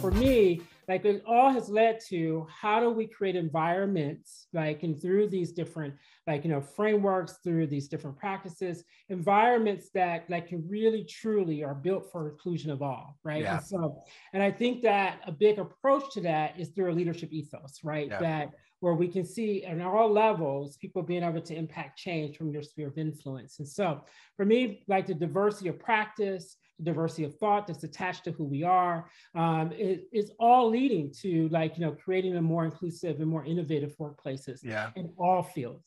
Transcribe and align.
for 0.00 0.10
me, 0.10 0.62
like 0.88 1.04
it 1.04 1.22
all 1.26 1.50
has 1.50 1.68
led 1.68 2.00
to 2.08 2.46
how 2.50 2.80
do 2.80 2.90
we 2.90 3.06
create 3.06 3.36
environments 3.36 4.48
like 4.52 4.82
and 4.82 5.00
through 5.00 5.28
these 5.28 5.52
different 5.52 5.94
like 6.26 6.42
you 6.44 6.50
know 6.50 6.60
frameworks 6.60 7.34
through 7.44 7.66
these 7.66 7.86
different 7.86 8.18
practices 8.18 8.82
environments 9.08 9.90
that 9.94 10.28
like 10.28 10.48
can 10.48 10.66
really 10.68 11.04
truly 11.04 11.62
are 11.62 11.74
built 11.74 12.10
for 12.10 12.28
inclusion 12.30 12.70
of 12.72 12.82
all 12.82 13.16
right 13.22 13.42
Yeah. 13.42 13.58
and 13.58 13.64
so 13.64 14.02
and 14.32 14.42
i 14.42 14.50
think 14.50 14.82
that 14.82 15.20
a 15.26 15.32
big 15.32 15.60
approach 15.60 16.12
to 16.14 16.20
that 16.22 16.58
is 16.58 16.70
through 16.70 16.90
a 16.90 16.94
leadership 17.00 17.32
ethos 17.32 17.78
right 17.84 18.08
Yeah. 18.08 18.18
that 18.18 18.50
where 18.80 18.94
we 18.94 19.06
can 19.06 19.24
see 19.24 19.64
at 19.64 19.80
all 19.80 20.10
levels 20.10 20.76
people 20.78 21.02
being 21.02 21.22
able 21.22 21.40
to 21.42 21.54
impact 21.54 21.98
change 21.98 22.36
from 22.36 22.50
their 22.52 22.62
sphere 22.62 22.88
of 22.88 22.98
influence 22.98 23.60
and 23.60 23.68
so 23.68 24.00
for 24.36 24.44
me 24.44 24.82
like 24.88 25.06
the 25.06 25.14
diversity 25.14 25.68
of 25.68 25.78
practice 25.78 26.56
diversity 26.82 27.24
of 27.24 27.36
thought 27.38 27.66
that's 27.66 27.84
attached 27.84 28.24
to 28.24 28.32
who 28.32 28.44
we 28.44 28.62
are 28.62 29.08
um, 29.34 29.72
it- 29.72 30.08
it's 30.12 30.30
all 30.38 30.68
leading 30.68 31.12
to 31.22 31.48
like 31.48 31.76
you 31.78 31.84
know 31.84 31.92
creating 31.92 32.36
a 32.36 32.42
more 32.42 32.64
inclusive 32.64 33.20
and 33.20 33.28
more 33.28 33.44
innovative 33.44 33.94
workplaces 33.98 34.60
Yeah. 34.62 34.90
in 34.96 35.12
all 35.18 35.42
fields 35.42 35.82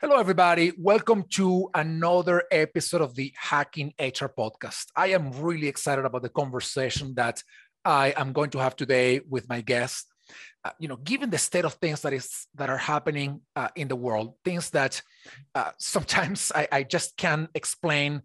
Hello, 0.00 0.16
everybody. 0.16 0.72
Welcome 0.78 1.24
to 1.30 1.70
another 1.74 2.44
episode 2.52 3.00
of 3.00 3.16
the 3.16 3.32
Hacking 3.36 3.92
HR 3.98 4.26
podcast. 4.26 4.86
I 4.94 5.08
am 5.08 5.32
really 5.42 5.66
excited 5.66 6.04
about 6.04 6.22
the 6.22 6.28
conversation 6.28 7.14
that 7.16 7.42
I 7.84 8.14
am 8.16 8.32
going 8.32 8.50
to 8.50 8.58
have 8.58 8.76
today 8.76 9.20
with 9.28 9.48
my 9.48 9.60
guest. 9.60 10.06
Uh, 10.64 10.70
you 10.78 10.88
know, 10.88 10.96
given 10.96 11.30
the 11.30 11.38
state 11.38 11.64
of 11.64 11.74
things 11.74 12.02
that 12.02 12.12
is 12.12 12.46
that 12.54 12.68
are 12.68 12.78
happening 12.78 13.40
uh, 13.56 13.68
in 13.76 13.88
the 13.88 13.96
world, 13.96 14.34
things 14.44 14.70
that 14.70 15.00
uh, 15.54 15.70
sometimes 15.78 16.52
I, 16.60 16.68
I 16.70 16.82
just 16.82 17.16
can't 17.16 17.48
explain. 17.54 18.22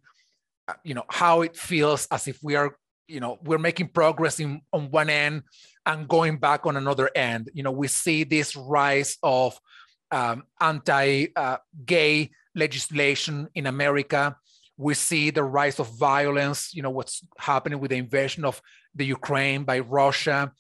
Uh, 0.68 0.74
you 0.84 0.94
know 0.94 1.04
how 1.10 1.42
it 1.42 1.58
feels 1.58 2.08
as 2.10 2.28
if 2.28 2.40
we 2.42 2.56
are, 2.56 2.76
you 3.08 3.20
know, 3.20 3.38
we're 3.44 3.58
making 3.58 3.90
progress 3.90 4.40
in 4.40 4.62
on 4.72 4.90
one 4.92 5.10
end 5.10 5.44
and 5.86 6.08
going 6.08 6.38
back 6.38 6.66
on 6.66 6.78
another 6.78 7.10
end. 7.16 7.50
You 7.54 7.64
know, 7.64 7.72
we 7.72 7.88
see 7.88 8.24
this 8.24 8.56
rise 8.56 9.18
of 9.22 9.60
um, 10.12 10.44
anti-gay 10.62 12.30
legislation 12.56 13.50
in 13.56 13.66
America. 13.68 14.38
We 14.78 14.94
see 14.94 15.32
the 15.32 15.44
rise 15.44 15.80
of 15.80 15.88
violence. 15.98 16.74
You 16.74 16.82
know 16.84 16.90
what's 16.90 17.22
happening 17.38 17.80
with 17.80 17.92
the 17.92 17.98
invasion 17.98 18.46
of 18.46 18.62
the 18.96 19.06
Ukraine 19.06 19.64
by 19.64 19.80
Russia, 19.80 20.52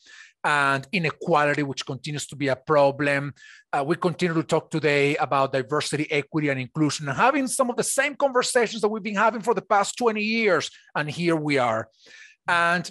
and 0.43 0.87
inequality, 0.91 1.63
which 1.63 1.85
continues 1.85 2.27
to 2.27 2.35
be 2.35 2.47
a 2.47 2.55
problem. 2.55 3.33
Uh, 3.71 3.83
we 3.85 3.95
continue 3.95 4.35
to 4.35 4.43
talk 4.43 4.69
today 4.69 5.15
about 5.17 5.53
diversity, 5.53 6.11
equity, 6.11 6.49
and 6.49 6.59
inclusion, 6.59 7.07
and 7.07 7.17
having 7.17 7.47
some 7.47 7.69
of 7.69 7.75
the 7.75 7.83
same 7.83 8.15
conversations 8.15 8.81
that 8.81 8.89
we've 8.89 9.03
been 9.03 9.15
having 9.15 9.41
for 9.41 9.53
the 9.53 9.61
past 9.61 9.97
20 9.97 10.21
years. 10.21 10.69
And 10.95 11.09
here 11.09 11.35
we 11.35 11.57
are, 11.57 11.89
and 12.47 12.89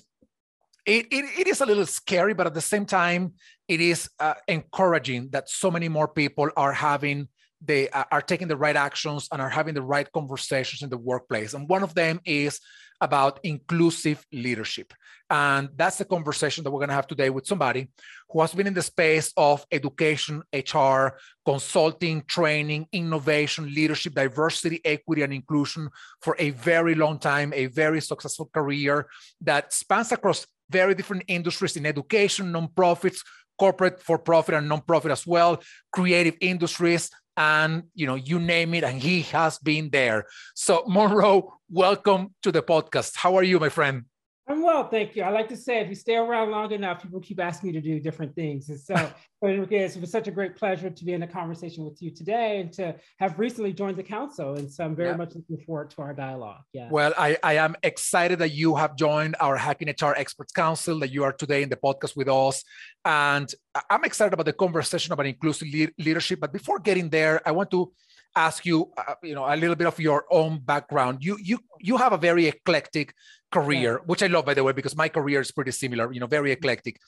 it, 0.85 1.07
it, 1.11 1.41
it 1.41 1.47
is 1.47 1.61
a 1.61 1.67
little 1.67 1.87
scary, 1.87 2.35
but 2.35 2.47
at 2.47 2.55
the 2.55 2.61
same 2.61 2.87
time, 2.87 3.35
it 3.69 3.81
is 3.81 4.11
uh, 4.19 4.35
encouraging 4.49 5.31
that 5.31 5.49
so 5.49 5.71
many 5.71 5.89
more 5.89 6.09
people 6.09 6.51
are 6.57 6.73
having 6.73 7.29
they 7.65 7.89
uh, 7.91 8.05
are 8.11 8.21
taking 8.21 8.49
the 8.49 8.57
right 8.57 8.75
actions 8.75 9.29
and 9.31 9.41
are 9.41 9.49
having 9.49 9.75
the 9.75 9.83
right 9.83 10.11
conversations 10.13 10.83
in 10.83 10.91
the 10.91 10.99
workplace 10.99 11.55
and 11.55 11.69
one 11.69 11.83
of 11.83 11.95
them 11.95 12.21
is 12.25 12.59
about 13.03 13.41
inclusive 13.43 14.25
leadership. 14.33 14.95
And 15.29 15.71
that's 15.77 15.99
the 15.99 16.05
conversation 16.05 16.63
that 16.63 16.71
we're 16.71 16.79
going 16.79 16.91
to 16.91 16.95
have 16.95 17.07
today 17.07 17.31
with 17.31 17.47
somebody 17.47 17.89
who 18.31 18.41
has 18.41 18.55
been 18.55 18.67
in 18.67 18.75
the 18.75 18.83
space 18.83 19.33
of 19.37 19.67
education 19.73 20.43
hr 20.55 21.09
consulting 21.45 22.23
training 22.27 22.87
innovation 22.93 23.75
leadership 23.75 24.15
diversity 24.15 24.81
equity 24.85 25.23
and 25.23 25.33
inclusion 25.33 25.89
for 26.21 26.37
a 26.39 26.51
very 26.51 26.95
long 26.95 27.19
time 27.19 27.53
a 27.55 27.67
very 27.67 28.01
successful 28.01 28.51
career 28.53 29.07
that 29.41 29.73
spans 29.73 30.13
across 30.13 30.47
very 30.71 30.95
different 30.95 31.25
industries 31.29 31.77
in 31.77 31.87
education 31.87 32.53
nonprofits 32.53 33.21
corporate 33.59 34.03
for 34.03 34.19
profit 34.19 34.55
and 34.55 34.71
nonprofit 34.71 35.11
as 35.11 35.27
well 35.27 35.63
creative 35.93 36.37
industries 36.41 37.11
and 37.37 37.85
you 37.95 38.07
know 38.07 38.15
you 38.15 38.39
name 38.39 38.75
it 38.75 38.85
and 38.85 39.03
he 39.03 39.23
has 39.23 39.59
been 39.59 39.91
there. 39.91 40.27
So 40.55 40.85
monroe 40.87 41.55
welcome 41.71 42.35
to 42.43 42.53
the 42.53 42.63
podcast. 42.63 43.17
How 43.17 43.37
are 43.37 43.43
you 43.43 43.59
my 43.59 43.69
friend 43.69 44.05
i'm 44.49 44.61
well 44.63 44.89
thank 44.89 45.15
you. 45.15 45.23
I 45.23 45.31
like 45.31 45.49
to 45.49 45.57
say 45.57 45.81
if 45.81 45.89
you 45.89 45.95
stay 45.95 46.17
around 46.17 46.51
long 46.51 46.73
enough 46.73 47.03
people 47.03 47.21
keep 47.21 47.39
asking 47.41 47.69
me 47.69 47.73
to 47.75 47.81
do 47.81 48.01
different 48.01 48.35
things. 48.35 48.69
And 48.69 48.81
so 48.81 48.95
it 49.43 50.01
was- 50.03 50.11
such 50.11 50.29
a 50.29 50.31
great 50.31 50.57
pleasure 50.57 50.91
to 50.91 51.05
be 51.05 51.13
in 51.13 51.23
a 51.23 51.27
conversation 51.27 51.85
with 51.85 52.03
you 52.03 52.11
today 52.11 52.61
and 52.61 52.73
to 52.79 52.95
have 53.19 53.39
recently 53.39 53.73
joined 53.73 53.97
the 53.97 54.03
council. 54.03 54.55
And 54.59 54.71
so 54.71 54.85
i'm 54.85 54.97
very 54.97 55.11
Yeah. 55.11 55.17
much 55.17 55.33
looking 55.35 55.59
forward 55.65 55.91
to 55.93 56.03
our 56.03 56.13
dialogue. 56.13 56.63
Yeah. 56.73 56.89
Well 56.91 57.13
I, 57.17 57.39
I 57.43 57.55
am 57.67 57.77
excited 57.83 58.39
that 58.41 58.53
you 58.53 58.75
have 58.77 58.97
joined 58.97 59.37
our 59.41 59.57
hacking 59.57 59.89
hr 59.89 60.15
experts 60.25 60.53
council 60.53 60.99
that 61.01 61.11
you 61.15 61.23
are 61.27 61.33
today 61.33 61.63
in 61.63 61.69
the 61.69 61.77
podcast 61.77 62.15
with 62.17 62.29
us. 62.29 62.57
And 63.05 63.49
i'm 63.91 64.05
excited 64.05 64.33
about 64.35 64.47
the 64.47 64.59
conversation 64.67 65.13
about 65.13 65.27
inclusive 65.27 65.69
lea- 65.75 65.95
leadership. 65.99 66.41
But 66.41 66.53
before 66.53 66.79
getting 66.89 67.09
there 67.09 67.37
i 67.49 67.53
want 67.53 67.71
to 67.77 67.93
ask 68.35 68.65
you 68.65 68.91
uh, 68.97 69.15
you 69.23 69.35
know 69.37 69.45
a 69.45 69.57
little 69.63 69.77
bit 69.77 69.87
of 69.87 69.99
your 70.01 70.25
own 70.31 70.59
background. 70.73 71.15
You 71.27 71.35
you 71.51 71.59
you 71.89 71.95
have 71.99 72.13
a 72.13 72.21
very 72.29 72.47
eclectic 72.47 73.09
career 73.53 74.01
which 74.07 74.23
i 74.23 74.27
love 74.27 74.45
by 74.45 74.55
the 74.55 74.65
way 74.65 74.73
because 74.73 74.97
my 74.97 75.09
career 75.09 75.41
is 75.41 75.53
pretty 75.53 75.71
similar 75.71 76.13
you 76.13 76.21
know 76.21 76.27
very 76.27 76.53
eclectic. 76.53 76.99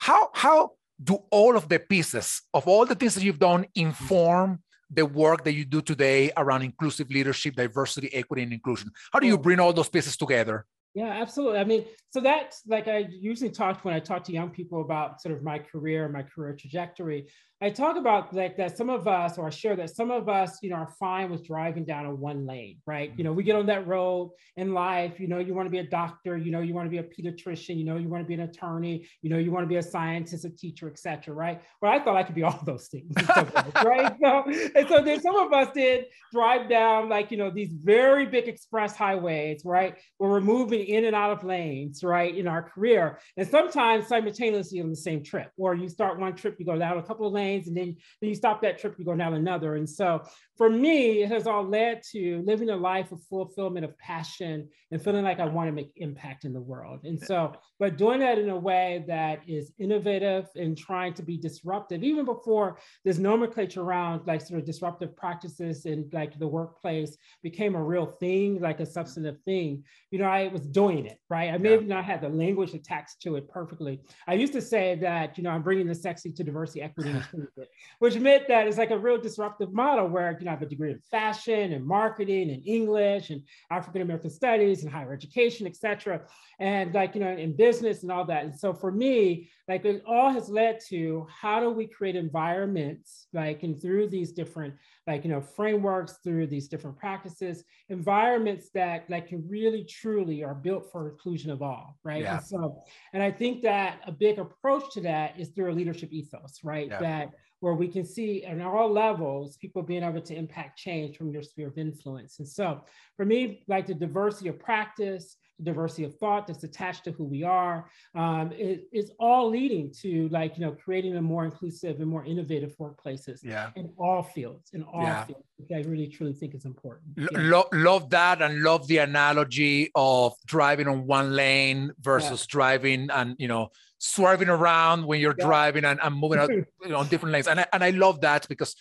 How 0.00 0.30
how 0.34 0.72
do 1.02 1.18
all 1.30 1.56
of 1.56 1.68
the 1.68 1.78
pieces 1.78 2.42
of 2.54 2.66
all 2.68 2.84
the 2.86 2.94
things 2.94 3.14
that 3.14 3.24
you've 3.24 3.38
done 3.38 3.66
inform 3.74 4.60
the 4.90 5.06
work 5.06 5.42
that 5.44 5.54
you 5.54 5.64
do 5.64 5.80
today 5.80 6.30
around 6.36 6.62
inclusive 6.62 7.10
leadership 7.10 7.54
diversity 7.54 8.12
equity 8.14 8.42
and 8.42 8.52
inclusion? 8.52 8.90
How 9.12 9.20
do 9.20 9.26
you 9.26 9.38
bring 9.38 9.60
all 9.60 9.72
those 9.72 9.88
pieces 9.88 10.16
together 10.16 10.66
Yeah, 10.94 11.08
absolutely. 11.08 11.58
I 11.58 11.64
mean, 11.64 11.86
so 12.10 12.20
that's 12.20 12.62
like 12.66 12.86
I 12.86 13.06
usually 13.10 13.50
talk 13.50 13.84
when 13.84 13.94
I 13.94 14.00
talk 14.00 14.24
to 14.24 14.32
young 14.32 14.50
people 14.50 14.82
about 14.82 15.22
sort 15.22 15.34
of 15.34 15.42
my 15.42 15.58
career, 15.58 16.08
my 16.08 16.22
career 16.22 16.54
trajectory. 16.54 17.28
I 17.62 17.70
talk 17.70 17.96
about 17.96 18.34
like 18.34 18.56
that 18.56 18.76
some 18.76 18.90
of 18.90 19.06
us, 19.06 19.38
or 19.38 19.46
I 19.46 19.50
share 19.50 19.76
that 19.76 19.94
some 19.94 20.10
of 20.10 20.28
us, 20.28 20.58
you 20.62 20.70
know, 20.70 20.76
are 20.76 20.92
fine 20.98 21.30
with 21.30 21.46
driving 21.46 21.84
down 21.84 22.06
a 22.06 22.12
one 22.12 22.44
lane, 22.44 22.78
right? 22.86 23.10
You 23.10 23.14
mm-hmm. 23.14 23.22
know, 23.22 23.32
we 23.32 23.44
get 23.44 23.54
on 23.54 23.66
that 23.66 23.86
road 23.86 24.32
in 24.56 24.74
life. 24.74 25.20
You 25.20 25.28
know, 25.28 25.38
you 25.38 25.54
want 25.54 25.66
to 25.66 25.70
be 25.70 25.78
a 25.78 25.86
doctor. 25.88 26.36
You 26.36 26.50
know, 26.50 26.60
you 26.60 26.74
want 26.74 26.86
to 26.86 26.90
be 26.90 26.98
a 26.98 27.04
pediatrician. 27.04 27.78
You 27.78 27.84
know, 27.84 27.98
you 27.98 28.08
want 28.08 28.24
to 28.24 28.26
be 28.26 28.34
an 28.34 28.40
attorney. 28.40 29.06
You 29.22 29.30
know, 29.30 29.38
you 29.38 29.52
want 29.52 29.62
to 29.62 29.68
be 29.68 29.76
a 29.76 29.82
scientist, 29.82 30.44
a 30.44 30.50
teacher, 30.50 30.88
etc. 30.88 31.32
Right? 31.32 31.62
Well, 31.80 31.92
I 31.92 32.00
thought 32.02 32.16
I 32.16 32.24
could 32.24 32.34
be 32.34 32.42
all 32.48 32.60
those 32.66 32.88
things, 32.88 33.14
in 33.16 33.26
some 33.26 33.44
ways, 33.44 33.72
right? 33.84 34.16
So, 34.20 34.44
and 34.74 34.88
so 34.88 35.00
there's 35.00 35.22
some 35.22 35.36
of 35.36 35.52
us 35.52 35.68
did 35.72 36.06
drive 36.32 36.68
down 36.68 37.08
like 37.08 37.30
you 37.30 37.36
know 37.36 37.50
these 37.50 37.70
very 37.72 38.26
big 38.26 38.48
express 38.48 38.96
highways, 38.96 39.62
right? 39.64 39.94
Where 40.18 40.30
we're 40.30 40.40
moving 40.40 40.81
in 40.82 41.04
and 41.04 41.16
out 41.16 41.30
of 41.30 41.44
lanes, 41.44 42.02
right, 42.04 42.34
in 42.34 42.46
our 42.46 42.62
career, 42.62 43.18
and 43.36 43.48
sometimes 43.48 44.06
simultaneously 44.08 44.80
on 44.80 44.90
the 44.90 44.96
same 44.96 45.22
trip. 45.22 45.50
Or 45.56 45.74
you 45.74 45.88
start 45.88 46.18
one 46.18 46.34
trip, 46.34 46.56
you 46.58 46.66
go 46.66 46.78
down 46.78 46.98
a 46.98 47.02
couple 47.02 47.26
of 47.26 47.32
lanes, 47.32 47.68
and 47.68 47.76
then, 47.76 47.96
then 48.20 48.28
you 48.28 48.34
stop 48.34 48.62
that 48.62 48.78
trip, 48.78 48.96
you 48.98 49.04
go 49.04 49.16
down 49.16 49.34
another. 49.34 49.76
And 49.76 49.88
so 49.88 50.22
for 50.62 50.70
me, 50.70 51.24
it 51.24 51.28
has 51.28 51.48
all 51.48 51.64
led 51.64 52.04
to 52.12 52.40
living 52.46 52.70
a 52.70 52.76
life 52.76 53.10
of 53.10 53.20
fulfillment 53.24 53.84
of 53.84 53.98
passion 53.98 54.68
and 54.92 55.02
feeling 55.02 55.24
like 55.24 55.40
I 55.40 55.46
want 55.46 55.66
to 55.66 55.72
make 55.72 55.90
impact 55.96 56.44
in 56.44 56.52
the 56.52 56.60
world. 56.60 57.00
And 57.02 57.20
so, 57.20 57.54
but 57.80 57.96
doing 57.96 58.20
that 58.20 58.38
in 58.38 58.48
a 58.48 58.56
way 58.56 59.04
that 59.08 59.40
is 59.48 59.72
innovative 59.80 60.46
and 60.54 60.78
trying 60.78 61.14
to 61.14 61.22
be 61.24 61.36
disruptive, 61.36 62.04
even 62.04 62.24
before 62.24 62.78
this 63.04 63.18
nomenclature 63.18 63.82
around 63.82 64.24
like 64.28 64.40
sort 64.40 64.60
of 64.60 64.64
disruptive 64.64 65.16
practices 65.16 65.84
in 65.84 66.08
like 66.12 66.38
the 66.38 66.46
workplace 66.46 67.16
became 67.42 67.74
a 67.74 67.82
real 67.82 68.06
thing, 68.20 68.60
like 68.60 68.78
a 68.78 68.86
substantive 68.86 69.40
thing. 69.44 69.82
You 70.12 70.20
know, 70.20 70.26
I 70.26 70.46
was 70.46 70.64
doing 70.64 71.06
it, 71.06 71.18
right? 71.28 71.52
I 71.52 71.58
may 71.58 71.70
Yeah. 71.70 71.78
have 71.78 71.88
not 71.88 72.04
had 72.04 72.20
the 72.20 72.28
language 72.28 72.72
attached 72.72 73.20
to 73.22 73.34
it 73.34 73.48
perfectly. 73.48 74.00
I 74.28 74.34
used 74.34 74.52
to 74.52 74.60
say 74.62 74.94
that, 75.00 75.36
you 75.36 75.42
know, 75.42 75.50
I'm 75.50 75.62
bringing 75.62 75.88
the 75.88 75.94
sexy 75.96 76.30
to 76.30 76.44
diversity, 76.44 76.82
equity, 76.82 77.08
and 77.10 77.18
inclusion, 77.18 77.66
which 77.98 78.16
meant 78.16 78.46
that 78.46 78.68
it's 78.68 78.78
like 78.78 78.92
a 78.92 78.98
real 78.98 79.18
disruptive 79.20 79.72
model 79.72 80.06
where, 80.06 80.38
you 80.38 80.44
know, 80.44 80.51
have 80.52 80.62
a 80.62 80.66
degree 80.66 80.92
in 80.92 81.00
fashion 81.10 81.72
and 81.72 81.84
marketing 81.84 82.50
and 82.50 82.62
English 82.66 83.30
and 83.30 83.42
African 83.70 84.02
American 84.02 84.30
studies 84.30 84.82
and 84.82 84.92
higher 84.92 85.12
education, 85.12 85.66
et 85.66 85.76
cetera, 85.76 86.20
and 86.60 86.94
like, 86.94 87.14
you 87.14 87.20
know, 87.20 87.34
in 87.44 87.56
business 87.56 88.02
and 88.02 88.12
all 88.12 88.24
that. 88.26 88.44
And 88.44 88.54
so 88.54 88.72
for 88.72 88.92
me, 88.92 89.50
like 89.72 89.86
it 89.86 90.02
all 90.06 90.28
has 90.28 90.50
led 90.50 90.80
to 90.90 91.26
how 91.30 91.58
do 91.58 91.70
we 91.70 91.86
create 91.86 92.14
environments, 92.14 93.26
like, 93.32 93.62
and 93.62 93.80
through 93.80 94.06
these 94.06 94.30
different, 94.30 94.74
like, 95.06 95.24
you 95.24 95.30
know, 95.30 95.40
frameworks, 95.40 96.18
through 96.22 96.46
these 96.46 96.68
different 96.68 96.98
practices, 96.98 97.64
environments 97.88 98.68
that 98.74 99.08
like 99.08 99.28
can 99.28 99.42
really 99.48 99.82
truly 99.84 100.44
are 100.44 100.54
built 100.54 100.92
for 100.92 101.08
inclusion 101.08 101.50
of 101.50 101.62
all, 101.62 101.96
right? 102.04 102.20
Yeah. 102.20 102.36
And 102.36 102.44
so, 102.44 102.82
and 103.14 103.22
I 103.22 103.30
think 103.30 103.62
that 103.62 104.00
a 104.06 104.12
big 104.12 104.38
approach 104.38 104.84
to 104.92 105.00
that 105.00 105.40
is 105.40 105.48
through 105.48 105.72
a 105.72 105.74
leadership 105.80 106.12
ethos, 106.12 106.58
right? 106.62 106.88
Yeah. 106.88 107.00
That 107.00 107.30
where 107.60 107.72
we 107.72 107.88
can 107.88 108.04
see 108.04 108.44
at 108.44 108.60
all 108.60 108.92
levels 108.92 109.56
people 109.56 109.82
being 109.82 110.02
able 110.02 110.20
to 110.20 110.34
impact 110.34 110.78
change 110.78 111.16
from 111.16 111.32
their 111.32 111.42
sphere 111.42 111.68
of 111.68 111.78
influence. 111.78 112.40
And 112.40 112.48
so 112.48 112.82
for 113.16 113.24
me, 113.24 113.64
like 113.68 113.86
the 113.86 113.94
diversity 113.94 114.50
of 114.50 114.58
practice, 114.58 115.36
diversity 115.62 116.04
of 116.04 116.16
thought 116.18 116.46
that's 116.46 116.64
attached 116.64 117.04
to 117.04 117.12
who 117.12 117.24
we 117.24 117.42
are 117.42 117.88
um, 118.14 118.50
it, 118.52 118.88
it's 118.92 119.10
all 119.18 119.48
leading 119.48 119.92
to 119.92 120.28
like 120.28 120.58
you 120.58 120.64
know 120.64 120.72
creating 120.72 121.16
a 121.16 121.22
more 121.22 121.44
inclusive 121.44 122.00
and 122.00 122.08
more 122.08 122.24
innovative 122.24 122.74
workplaces 122.78 123.40
yeah. 123.42 123.70
in 123.76 123.92
all 123.96 124.22
fields 124.22 124.70
in 124.72 124.82
all 124.82 125.02
yeah. 125.02 125.24
fields 125.24 125.44
i 125.74 125.78
really 125.88 126.08
truly 126.08 126.32
think 126.32 126.54
is 126.54 126.64
important 126.64 127.06
yeah. 127.16 127.26
Lo- 127.34 127.68
love 127.72 128.10
that 128.10 128.42
and 128.42 128.62
love 128.62 128.86
the 128.88 128.98
analogy 128.98 129.90
of 129.94 130.34
driving 130.46 130.88
on 130.88 131.06
one 131.06 131.34
lane 131.34 131.92
versus 132.00 132.46
driving 132.46 133.08
and 133.10 133.36
you 133.38 133.48
know 133.48 133.70
swerving 133.98 134.48
around 134.48 135.06
when 135.06 135.20
you're 135.20 135.32
driving 135.32 135.84
and, 135.84 136.00
and 136.02 136.16
moving 136.16 136.40
out, 136.40 136.50
you 136.50 136.66
know, 136.88 136.96
on 136.96 137.06
different 137.06 137.32
lanes 137.32 137.46
and 137.46 137.60
I, 137.60 137.66
and 137.72 137.84
I 137.84 137.90
love 137.90 138.20
that 138.22 138.48
because 138.48 138.74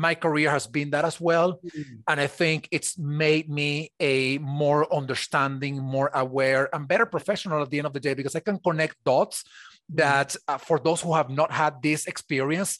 my 0.00 0.14
career 0.14 0.50
has 0.50 0.66
been 0.66 0.90
that 0.90 1.04
as 1.04 1.20
well 1.20 1.48
mm-hmm. 1.52 1.96
and 2.08 2.18
i 2.20 2.26
think 2.26 2.68
it's 2.70 2.92
made 2.98 3.46
me 3.60 3.92
a 4.00 4.38
more 4.38 4.82
understanding 5.00 5.74
more 5.96 6.10
aware 6.14 6.74
and 6.74 6.88
better 6.88 7.06
professional 7.16 7.62
at 7.62 7.70
the 7.70 7.78
end 7.78 7.86
of 7.86 7.92
the 7.92 8.00
day 8.00 8.14
because 8.14 8.34
i 8.34 8.40
can 8.48 8.58
connect 8.68 8.96
dots 9.04 9.36
mm-hmm. 9.42 9.96
that 10.02 10.28
uh, 10.48 10.58
for 10.58 10.78
those 10.78 11.00
who 11.02 11.12
have 11.14 11.30
not 11.40 11.50
had 11.52 11.72
this 11.82 12.06
experience 12.06 12.78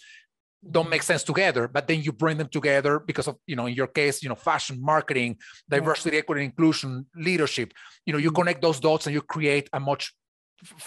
don't 0.76 0.90
make 0.90 1.02
sense 1.02 1.22
together 1.22 1.68
but 1.68 1.86
then 1.88 2.02
you 2.02 2.12
bring 2.12 2.36
them 2.38 2.48
together 2.48 2.98
because 2.98 3.26
of 3.30 3.36
you 3.46 3.56
know 3.56 3.66
in 3.66 3.74
your 3.74 3.90
case 4.00 4.22
you 4.22 4.28
know 4.30 4.40
fashion 4.50 4.76
marketing 4.92 5.36
diversity 5.68 6.16
yeah. 6.16 6.22
equity 6.22 6.44
inclusion 6.44 7.06
leadership 7.16 7.72
you 8.06 8.12
know 8.12 8.18
you 8.18 8.30
mm-hmm. 8.30 8.40
connect 8.40 8.62
those 8.62 8.80
dots 8.80 9.06
and 9.06 9.14
you 9.14 9.22
create 9.22 9.68
a 9.72 9.80
much 9.80 10.14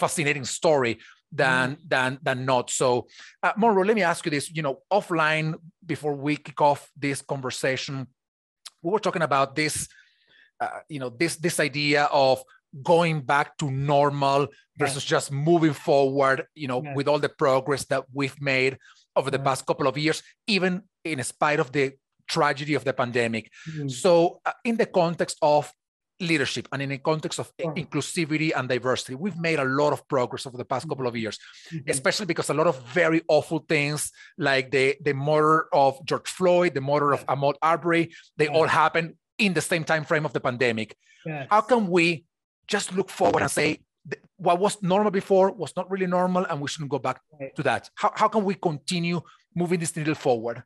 fascinating 0.02 0.44
story 0.44 0.98
than 1.34 1.76
mm. 1.76 1.78
than 1.88 2.18
than 2.22 2.44
not. 2.44 2.70
So, 2.70 3.06
uh, 3.42 3.52
Monroe, 3.56 3.84
let 3.84 3.96
me 3.96 4.02
ask 4.02 4.24
you 4.24 4.30
this. 4.30 4.50
You 4.50 4.62
know, 4.62 4.78
offline 4.92 5.54
before 5.84 6.14
we 6.14 6.36
kick 6.36 6.60
off 6.60 6.90
this 6.96 7.22
conversation, 7.22 8.06
we 8.82 8.90
were 8.90 9.00
talking 9.00 9.22
about 9.22 9.56
this. 9.56 9.88
Uh, 10.60 10.80
you 10.88 11.00
know, 11.00 11.10
this 11.10 11.36
this 11.36 11.58
idea 11.58 12.04
of 12.04 12.42
going 12.82 13.20
back 13.20 13.56
to 13.58 13.70
normal 13.70 14.48
versus 14.78 15.04
just 15.04 15.32
moving 15.32 15.72
forward. 15.72 16.46
You 16.54 16.68
know, 16.68 16.82
with 16.94 17.08
all 17.08 17.18
the 17.18 17.28
progress 17.28 17.84
that 17.86 18.04
we've 18.12 18.40
made 18.40 18.78
over 19.16 19.30
the 19.30 19.38
past 19.38 19.66
couple 19.66 19.86
of 19.86 19.98
years, 19.98 20.22
even 20.46 20.82
in 21.04 21.22
spite 21.22 21.60
of 21.60 21.72
the 21.72 21.92
tragedy 22.26 22.74
of 22.74 22.84
the 22.84 22.92
pandemic. 22.92 23.50
Mm-hmm. 23.68 23.88
So, 23.88 24.40
uh, 24.46 24.52
in 24.64 24.76
the 24.76 24.86
context 24.86 25.38
of 25.42 25.72
leadership 26.20 26.68
and 26.72 26.80
in 26.80 26.92
a 26.92 26.98
context 26.98 27.38
of 27.40 27.52
inclusivity 27.58 28.52
and 28.54 28.68
diversity. 28.68 29.14
We've 29.14 29.38
made 29.38 29.58
a 29.58 29.64
lot 29.64 29.92
of 29.92 30.06
progress 30.06 30.46
over 30.46 30.56
the 30.56 30.64
past 30.64 30.88
couple 30.88 31.06
of 31.06 31.16
years 31.16 31.38
mm-hmm. 31.72 31.90
especially 31.90 32.26
because 32.26 32.50
a 32.50 32.54
lot 32.54 32.66
of 32.66 32.80
very 32.86 33.22
awful 33.28 33.64
things 33.68 34.12
like 34.38 34.70
the 34.70 34.96
the 35.02 35.12
murder 35.12 35.66
of 35.72 36.04
george 36.04 36.28
floyd 36.28 36.74
the 36.74 36.80
murder 36.80 37.12
of 37.12 37.26
ahmaud 37.26 37.54
arbery 37.62 38.12
they 38.36 38.48
all 38.48 38.66
happened 38.66 39.14
in 39.38 39.54
the 39.54 39.60
same 39.60 39.84
time 39.84 40.04
frame 40.04 40.24
of 40.24 40.32
the 40.32 40.40
pandemic. 40.40 40.96
Yes. 41.26 41.46
how 41.50 41.62
can 41.62 41.88
we 41.88 42.24
just 42.66 42.92
look 42.92 43.10
forward 43.10 43.42
and 43.42 43.50
say 43.50 43.80
what 44.36 44.60
was 44.60 44.82
normal 44.82 45.10
before 45.10 45.50
was 45.52 45.72
not 45.76 45.90
really 45.90 46.06
normal 46.06 46.44
and 46.44 46.60
we 46.60 46.68
shouldn't 46.68 46.90
go 46.90 46.98
back 46.98 47.20
right. 47.40 47.54
to 47.56 47.62
that? 47.62 47.88
How, 47.94 48.12
how 48.14 48.28
can 48.28 48.44
we 48.44 48.54
continue 48.54 49.20
moving 49.54 49.80
this 49.80 49.96
needle 49.96 50.14
forward? 50.14 50.62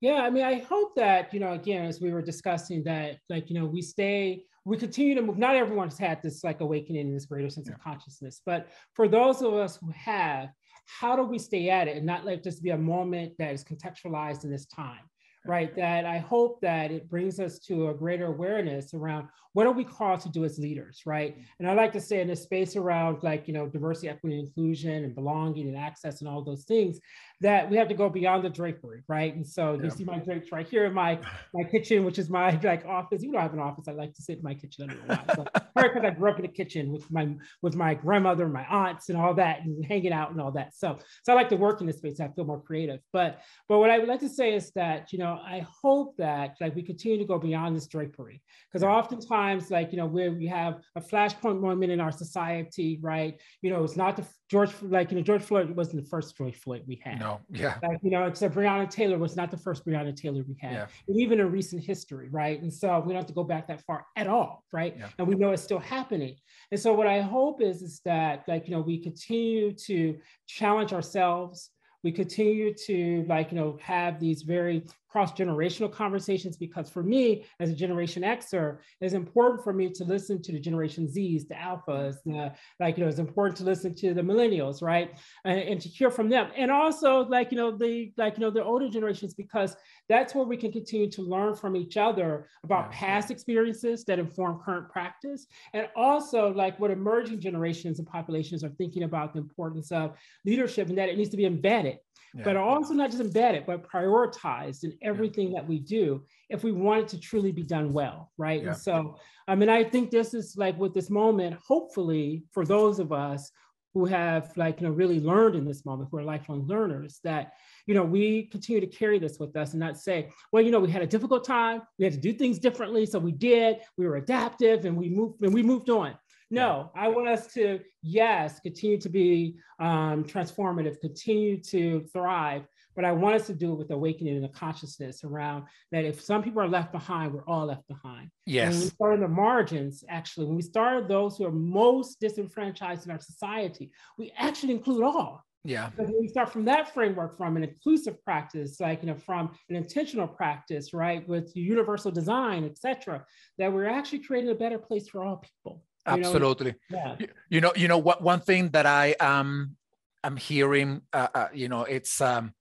Yeah 0.00 0.22
i 0.22 0.30
mean 0.30 0.44
i 0.44 0.58
hope 0.60 0.94
that 0.94 1.34
you 1.34 1.40
know 1.40 1.52
again 1.52 1.86
as 1.86 2.00
we 2.00 2.12
were 2.12 2.22
discussing 2.22 2.84
that 2.84 3.18
like 3.28 3.50
you 3.50 3.58
know 3.58 3.66
we 3.66 3.82
stay 3.82 4.44
we 4.68 4.76
continue 4.76 5.14
to 5.14 5.22
move. 5.22 5.38
Not 5.38 5.56
everyone's 5.56 5.98
had 5.98 6.22
this 6.22 6.44
like 6.44 6.60
awakening, 6.60 7.06
and 7.06 7.16
this 7.16 7.26
greater 7.26 7.48
sense 7.48 7.68
yeah. 7.68 7.74
of 7.74 7.80
consciousness, 7.80 8.42
but 8.44 8.68
for 8.94 9.08
those 9.08 9.40
of 9.40 9.54
us 9.54 9.76
who 9.76 9.90
have, 9.92 10.50
how 10.84 11.16
do 11.16 11.22
we 11.22 11.38
stay 11.38 11.70
at 11.70 11.88
it 11.88 11.96
and 11.96 12.06
not 12.06 12.24
let 12.24 12.42
this 12.42 12.60
be 12.60 12.70
a 12.70 12.78
moment 12.78 13.32
that 13.38 13.52
is 13.52 13.64
contextualized 13.64 14.44
in 14.44 14.50
this 14.50 14.66
time? 14.66 15.00
right? 15.46 15.74
That 15.76 16.04
I 16.04 16.18
hope 16.18 16.60
that 16.60 16.90
it 16.90 17.08
brings 17.08 17.40
us 17.40 17.58
to 17.60 17.88
a 17.88 17.94
greater 17.94 18.26
awareness 18.26 18.92
around 18.92 19.28
what 19.54 19.66
are 19.66 19.72
we 19.72 19.82
called 19.82 20.20
to 20.20 20.28
do 20.28 20.44
as 20.44 20.58
leaders, 20.58 21.02
right? 21.06 21.36
Mm. 21.36 21.44
And 21.60 21.70
I 21.70 21.74
like 21.74 21.92
to 21.94 22.00
say 22.00 22.20
in 22.20 22.30
a 22.30 22.36
space 22.36 22.76
around 22.76 23.22
like, 23.22 23.48
you 23.48 23.54
know, 23.54 23.66
diversity, 23.66 24.08
equity, 24.08 24.38
inclusion 24.38 25.04
and 25.04 25.14
belonging 25.14 25.68
and 25.68 25.76
access 25.76 26.20
and 26.20 26.28
all 26.28 26.44
those 26.44 26.64
things, 26.64 27.00
that 27.40 27.70
we 27.70 27.76
have 27.76 27.88
to 27.88 27.94
go 27.94 28.08
beyond 28.08 28.44
the 28.44 28.50
drapery, 28.50 29.02
right? 29.06 29.34
And 29.34 29.46
so 29.46 29.74
yeah. 29.74 29.84
you 29.84 29.90
see 29.90 30.04
my 30.04 30.18
drapes 30.18 30.50
right 30.50 30.66
here 30.66 30.86
in 30.86 30.92
my 30.92 31.20
my 31.54 31.62
kitchen, 31.62 32.04
which 32.04 32.18
is 32.18 32.28
my 32.28 32.58
like 32.62 32.84
office. 32.84 33.22
You 33.22 33.32
don't 33.32 33.40
have 33.40 33.52
an 33.52 33.60
office. 33.60 33.86
I 33.86 33.92
like 33.92 34.14
to 34.14 34.22
sit 34.22 34.38
in 34.38 34.44
my 34.44 34.54
kitchen. 34.54 34.90
I 34.90 34.94
don't 34.94 35.08
know 35.08 35.14
why. 35.14 35.34
So, 35.34 35.44
because 35.76 36.04
I 36.04 36.10
grew 36.10 36.30
up 36.30 36.36
in 36.36 36.42
the 36.42 36.48
kitchen 36.52 36.92
with 36.92 37.08
my 37.12 37.28
with 37.62 37.76
my 37.76 37.94
grandmother, 37.94 38.44
and 38.44 38.52
my 38.52 38.64
aunts, 38.64 39.08
and 39.08 39.16
all 39.16 39.34
that, 39.34 39.60
and 39.60 39.84
hanging 39.84 40.12
out 40.12 40.32
and 40.32 40.40
all 40.40 40.50
that. 40.52 40.74
So 40.74 40.98
so 41.22 41.32
I 41.32 41.36
like 41.36 41.48
to 41.50 41.56
work 41.56 41.80
in 41.80 41.86
this 41.86 41.98
space. 41.98 42.18
I 42.18 42.28
feel 42.28 42.44
more 42.44 42.60
creative. 42.60 43.00
But 43.12 43.40
but 43.68 43.78
what 43.78 43.90
I 43.90 43.98
would 43.98 44.08
like 44.08 44.20
to 44.20 44.28
say 44.28 44.54
is 44.54 44.72
that 44.72 45.12
you 45.12 45.18
know 45.18 45.38
I 45.44 45.64
hope 45.82 46.16
that 46.16 46.56
like 46.60 46.74
we 46.74 46.82
continue 46.82 47.18
to 47.18 47.24
go 47.24 47.38
beyond 47.38 47.76
this 47.76 47.86
drapery 47.86 48.42
because 48.68 48.82
oftentimes 48.82 49.70
like 49.70 49.92
you 49.92 49.98
know 49.98 50.06
where 50.06 50.32
we 50.32 50.46
have 50.46 50.80
a 50.96 51.00
flashpoint 51.00 51.60
moment 51.60 51.92
in 51.92 52.00
our 52.00 52.12
society, 52.12 52.98
right? 53.00 53.38
You 53.62 53.70
know, 53.70 53.84
it's 53.84 53.96
not 53.96 54.16
the 54.16 54.26
George 54.50 54.72
like 54.82 55.12
you 55.12 55.18
know 55.18 55.22
George 55.22 55.42
Floyd 55.42 55.70
wasn't 55.70 56.02
the 56.02 56.08
first 56.08 56.36
George 56.36 56.56
Floyd 56.56 56.82
we 56.88 57.00
had. 57.04 57.20
No 57.20 57.27
no, 57.28 57.40
yeah. 57.50 57.74
Like, 57.82 57.98
you 58.02 58.10
know, 58.10 58.26
except 58.26 58.54
Breonna 58.54 58.88
Taylor 58.88 59.18
was 59.18 59.36
not 59.36 59.50
the 59.50 59.56
first 59.56 59.86
Breonna 59.86 60.14
Taylor 60.14 60.42
we 60.48 60.56
had, 60.60 60.72
yeah. 60.72 60.86
and 61.06 61.20
even 61.20 61.40
in 61.40 61.50
recent 61.50 61.84
history, 61.84 62.28
right? 62.30 62.60
And 62.60 62.72
so 62.72 63.00
we 63.00 63.12
don't 63.12 63.22
have 63.22 63.26
to 63.26 63.32
go 63.34 63.44
back 63.44 63.68
that 63.68 63.82
far 63.86 64.06
at 64.16 64.26
all, 64.26 64.64
right? 64.72 64.96
Yeah. 64.98 65.08
And 65.18 65.26
we 65.26 65.34
know 65.34 65.52
it's 65.52 65.62
still 65.62 65.78
happening. 65.78 66.36
And 66.70 66.80
so 66.80 66.92
what 66.92 67.06
I 67.06 67.20
hope 67.20 67.60
is, 67.62 67.82
is 67.82 68.00
that 68.04 68.44
like, 68.48 68.66
you 68.66 68.74
know, 68.74 68.80
we 68.80 68.98
continue 68.98 69.72
to 69.72 70.18
challenge 70.46 70.92
ourselves, 70.92 71.70
we 72.04 72.12
continue 72.12 72.72
to 72.86 73.24
like, 73.28 73.50
you 73.50 73.58
know, 73.58 73.78
have 73.82 74.20
these 74.20 74.42
very 74.42 74.84
cross-generational 75.08 75.90
conversations 75.90 76.56
because 76.56 76.90
for 76.90 77.02
me 77.02 77.44
as 77.60 77.70
a 77.70 77.74
generation 77.74 78.22
xer 78.22 78.78
it's 79.00 79.14
important 79.14 79.62
for 79.64 79.72
me 79.72 79.88
to 79.88 80.04
listen 80.04 80.40
to 80.40 80.52
the 80.52 80.60
generation 80.60 81.08
z's 81.08 81.46
the 81.48 81.54
alphas 81.54 82.16
the, 82.26 82.52
like 82.78 82.96
you 82.96 83.02
know 83.02 83.08
it's 83.08 83.18
important 83.18 83.56
to 83.56 83.64
listen 83.64 83.94
to 83.94 84.12
the 84.12 84.20
millennials 84.20 84.82
right 84.82 85.12
and, 85.44 85.60
and, 85.60 85.80
to 85.80 85.88
hear 85.88 86.10
from 86.10 86.28
them 86.28 86.50
and 86.56 86.70
also 86.70 87.24
like 87.26 87.50
you 87.50 87.56
know 87.56 87.70
the 87.70 88.12
like 88.18 88.36
you 88.36 88.40
know 88.40 88.50
the 88.50 88.62
older 88.62 88.88
generations 88.88 89.32
because 89.32 89.76
that's 90.08 90.34
where 90.34 90.44
we 90.44 90.56
can 90.56 90.70
continue 90.70 91.10
to 91.10 91.22
learn 91.22 91.54
from 91.54 91.74
each 91.74 91.96
other 91.96 92.46
about 92.64 92.90
yeah. 92.90 92.98
past 92.98 93.30
experiences 93.30 94.04
that 94.04 94.18
inform 94.18 94.60
current 94.62 94.90
practice 94.90 95.46
and 95.72 95.88
also 95.96 96.52
like 96.52 96.78
what 96.78 96.90
emerging 96.90 97.40
generations 97.40 97.98
and 97.98 98.06
populations 98.06 98.62
are 98.62 98.70
thinking 98.70 99.04
about 99.04 99.32
the 99.32 99.38
importance 99.38 99.90
of 99.90 100.16
leadership 100.44 100.88
and 100.88 100.98
that 100.98 101.08
it 101.08 101.16
needs 101.16 101.30
to 101.30 101.36
be 101.36 101.46
embedded 101.46 101.98
yeah. 102.34 102.44
but 102.44 102.56
also 102.56 102.94
not 102.94 103.10
just 103.10 103.22
embedded, 103.22 103.66
but 103.66 103.88
prioritized 103.88 104.84
in 104.84 104.96
everything 105.02 105.52
yeah. 105.52 105.60
that 105.60 105.68
we 105.68 105.78
do 105.78 106.22
if 106.48 106.64
we 106.64 106.72
want 106.72 107.00
it 107.00 107.08
to 107.08 107.20
truly 107.20 107.52
be 107.52 107.62
done 107.62 107.92
well, 107.92 108.32
right? 108.38 108.62
Yeah. 108.62 108.68
And 108.68 108.76
so, 108.76 109.16
I 109.46 109.54
mean, 109.54 109.68
I 109.68 109.84
think 109.84 110.10
this 110.10 110.34
is 110.34 110.56
like 110.56 110.78
with 110.78 110.94
this 110.94 111.10
moment, 111.10 111.58
hopefully 111.66 112.44
for 112.52 112.64
those 112.64 112.98
of 112.98 113.12
us 113.12 113.50
who 113.94 114.04
have 114.04 114.54
like, 114.56 114.80
you 114.80 114.86
know, 114.86 114.92
really 114.92 115.20
learned 115.20 115.56
in 115.56 115.64
this 115.64 115.84
moment, 115.84 116.08
who 116.10 116.18
are 116.18 116.22
lifelong 116.22 116.66
learners, 116.66 117.20
that, 117.24 117.52
you 117.86 117.94
know, 117.94 118.04
we 118.04 118.44
continue 118.44 118.80
to 118.80 118.86
carry 118.86 119.18
this 119.18 119.38
with 119.38 119.56
us 119.56 119.72
and 119.72 119.80
not 119.80 119.98
say, 119.98 120.30
well, 120.52 120.62
you 120.62 120.70
know, 120.70 120.80
we 120.80 120.90
had 120.90 121.02
a 121.02 121.06
difficult 121.06 121.44
time, 121.44 121.82
we 121.98 122.04
had 122.04 122.14
to 122.14 122.20
do 122.20 122.32
things 122.32 122.58
differently. 122.58 123.06
So 123.06 123.18
we 123.18 123.32
did, 123.32 123.78
we 123.96 124.06
were 124.06 124.16
adaptive 124.16 124.84
and 124.84 124.96
we 124.96 125.08
moved 125.08 125.42
and 125.42 125.52
we 125.54 125.62
moved 125.62 125.90
on. 125.90 126.14
No, 126.50 126.90
I 126.94 127.08
want 127.08 127.28
us 127.28 127.52
to, 127.54 127.80
yes, 128.02 128.60
continue 128.60 128.98
to 128.98 129.08
be 129.10 129.58
um, 129.80 130.24
transformative, 130.24 130.98
continue 131.00 131.60
to 131.64 132.06
thrive, 132.12 132.66
but 132.98 133.04
I 133.04 133.12
want 133.12 133.36
us 133.36 133.46
to 133.46 133.54
do 133.54 133.70
it 133.70 133.76
with 133.76 133.92
awakening 133.92 134.34
and 134.34 134.44
a 134.44 134.48
consciousness 134.48 135.22
around 135.22 135.66
that 135.92 136.04
if 136.04 136.20
some 136.20 136.42
people 136.42 136.60
are 136.60 136.66
left 136.66 136.90
behind, 136.90 137.32
we're 137.32 137.46
all 137.46 137.66
left 137.66 137.86
behind. 137.86 138.28
Yes. 138.44 138.72
when 138.72 138.80
we 138.80 138.86
start 138.88 139.14
in 139.14 139.20
the 139.20 139.28
margins, 139.28 140.02
actually, 140.08 140.46
when 140.46 140.56
we 140.56 140.62
start 140.62 141.06
those 141.06 141.38
who 141.38 141.44
are 141.44 141.52
most 141.52 142.18
disenfranchised 142.18 143.06
in 143.06 143.12
our 143.12 143.20
society, 143.20 143.92
we 144.18 144.32
actually 144.36 144.72
include 144.72 145.04
all. 145.04 145.44
Yeah. 145.62 145.90
But 145.96 146.06
when 146.06 146.16
we 146.20 146.26
start 146.26 146.52
from 146.52 146.64
that 146.64 146.92
framework, 146.92 147.36
from 147.36 147.56
an 147.56 147.62
inclusive 147.62 148.20
practice, 148.24 148.80
like 148.80 149.02
you 149.02 149.06
know, 149.06 149.14
from 149.14 149.52
an 149.68 149.76
intentional 149.76 150.26
practice, 150.26 150.92
right, 150.92 151.26
with 151.28 151.54
universal 151.54 152.10
design, 152.10 152.64
et 152.64 152.78
cetera, 152.78 153.24
that 153.58 153.72
we're 153.72 153.88
actually 153.88 154.24
creating 154.24 154.50
a 154.50 154.56
better 154.56 154.78
place 154.78 155.08
for 155.08 155.22
all 155.22 155.36
people. 155.36 155.84
Absolutely. 156.04 156.74
Know, 156.90 157.16
yeah. 157.20 157.26
You 157.48 157.60
know, 157.60 157.72
you 157.76 157.86
know 157.86 157.98
what 157.98 158.22
one 158.22 158.40
thing 158.40 158.70
that 158.70 158.86
I 158.86 159.12
um 159.20 159.76
am 160.24 160.36
hearing, 160.36 161.02
uh, 161.12 161.28
uh, 161.32 161.48
you 161.54 161.68
know, 161.68 161.84
it's 161.84 162.20
um 162.20 162.54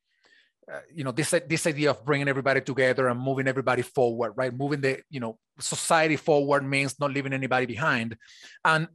uh, 0.72 0.80
you 0.94 1.04
know 1.04 1.12
this 1.12 1.34
this 1.48 1.66
idea 1.66 1.92
of 1.92 2.04
bringing 2.04 2.28
everybody 2.28 2.60
together 2.60 3.08
and 3.08 3.20
moving 3.20 3.48
everybody 3.48 3.82
forward 3.82 4.34
right? 4.36 4.54
Moving 4.54 4.82
the 4.82 5.00
you 5.10 5.20
know 5.20 5.38
society 5.60 6.18
forward 6.18 6.66
means 6.66 7.00
not 7.00 7.14
leaving 7.14 7.34
anybody 7.34 7.66
behind. 7.66 8.18
And 8.66 8.88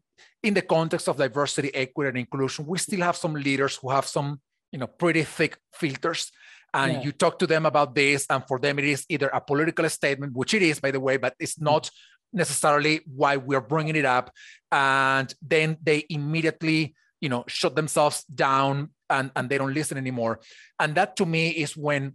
in 0.42 0.54
the 0.54 0.62
context 0.62 1.08
of 1.08 1.16
diversity 1.16 1.74
equity 1.74 2.08
and 2.08 2.18
inclusion 2.18 2.66
we 2.66 2.78
still 2.78 3.00
have 3.00 3.16
some 3.16 3.34
leaders 3.34 3.76
who 3.76 3.90
have 3.90 4.06
some 4.06 4.40
you 4.70 4.78
know 4.78 4.86
pretty 4.86 5.22
thick 5.22 5.56
filters. 5.72 6.30
And 6.74 6.92
yeah. 6.92 7.02
you 7.02 7.12
talk 7.12 7.38
to 7.38 7.46
them 7.46 7.66
about 7.66 7.94
this 7.94 8.26
and 8.28 8.42
for 8.46 8.58
them 8.58 8.78
it 8.78 8.84
is 8.84 9.06
either 9.08 9.28
a 9.28 9.40
political 9.40 9.88
statement 9.88 10.34
which 10.34 10.54
it 10.54 10.62
is 10.62 10.80
by 10.80 10.90
the 10.90 11.00
way 11.00 11.16
but 11.16 11.34
it's 11.38 11.60
not 11.60 11.90
necessarily 12.34 13.00
why 13.06 13.36
we're 13.36 13.60
bringing 13.60 13.96
it 13.96 14.04
up. 14.04 14.30
And 14.70 15.34
then 15.40 15.78
they 15.82 16.04
immediately 16.10 16.94
you 17.22 17.30
know 17.30 17.44
shut 17.46 17.76
themselves 17.76 18.24
down 18.24 18.90
and, 19.12 19.30
and 19.36 19.48
they 19.48 19.58
don't 19.58 19.74
listen 19.74 19.98
anymore. 19.98 20.40
And 20.78 20.94
that 20.94 21.16
to 21.16 21.26
me 21.26 21.50
is 21.50 21.76
when 21.76 22.14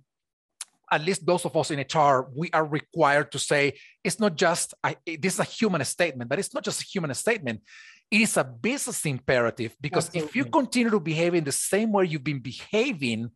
at 0.91 1.01
least 1.01 1.25
those 1.25 1.45
of 1.45 1.55
us 1.55 1.71
in 1.71 1.79
HR, 1.79 2.29
we 2.33 2.49
are 2.51 2.65
required 2.65 3.31
to 3.31 3.39
say 3.39 3.73
it's 4.03 4.19
not 4.19 4.35
just 4.35 4.73
a, 4.85 4.95
this 5.17 5.33
is 5.33 5.39
a 5.39 5.43
human 5.43 5.83
statement, 5.83 6.29
but 6.29 6.39
it's 6.39 6.53
not 6.53 6.63
just 6.63 6.81
a 6.81 6.85
human 6.85 7.13
statement. 7.13 7.61
It 8.09 8.21
is 8.21 8.37
a 8.37 8.43
business 8.45 9.05
imperative 9.05 9.75
because 9.81 10.07
Absolutely. 10.07 10.29
if 10.29 10.35
you 10.37 10.45
continue 10.45 10.89
to 10.89 10.99
behave 10.99 11.33
in 11.33 11.43
the 11.43 11.51
same 11.51 11.91
way 11.91 12.05
you've 12.05 12.23
been 12.23 12.39
behaving, 12.39 13.29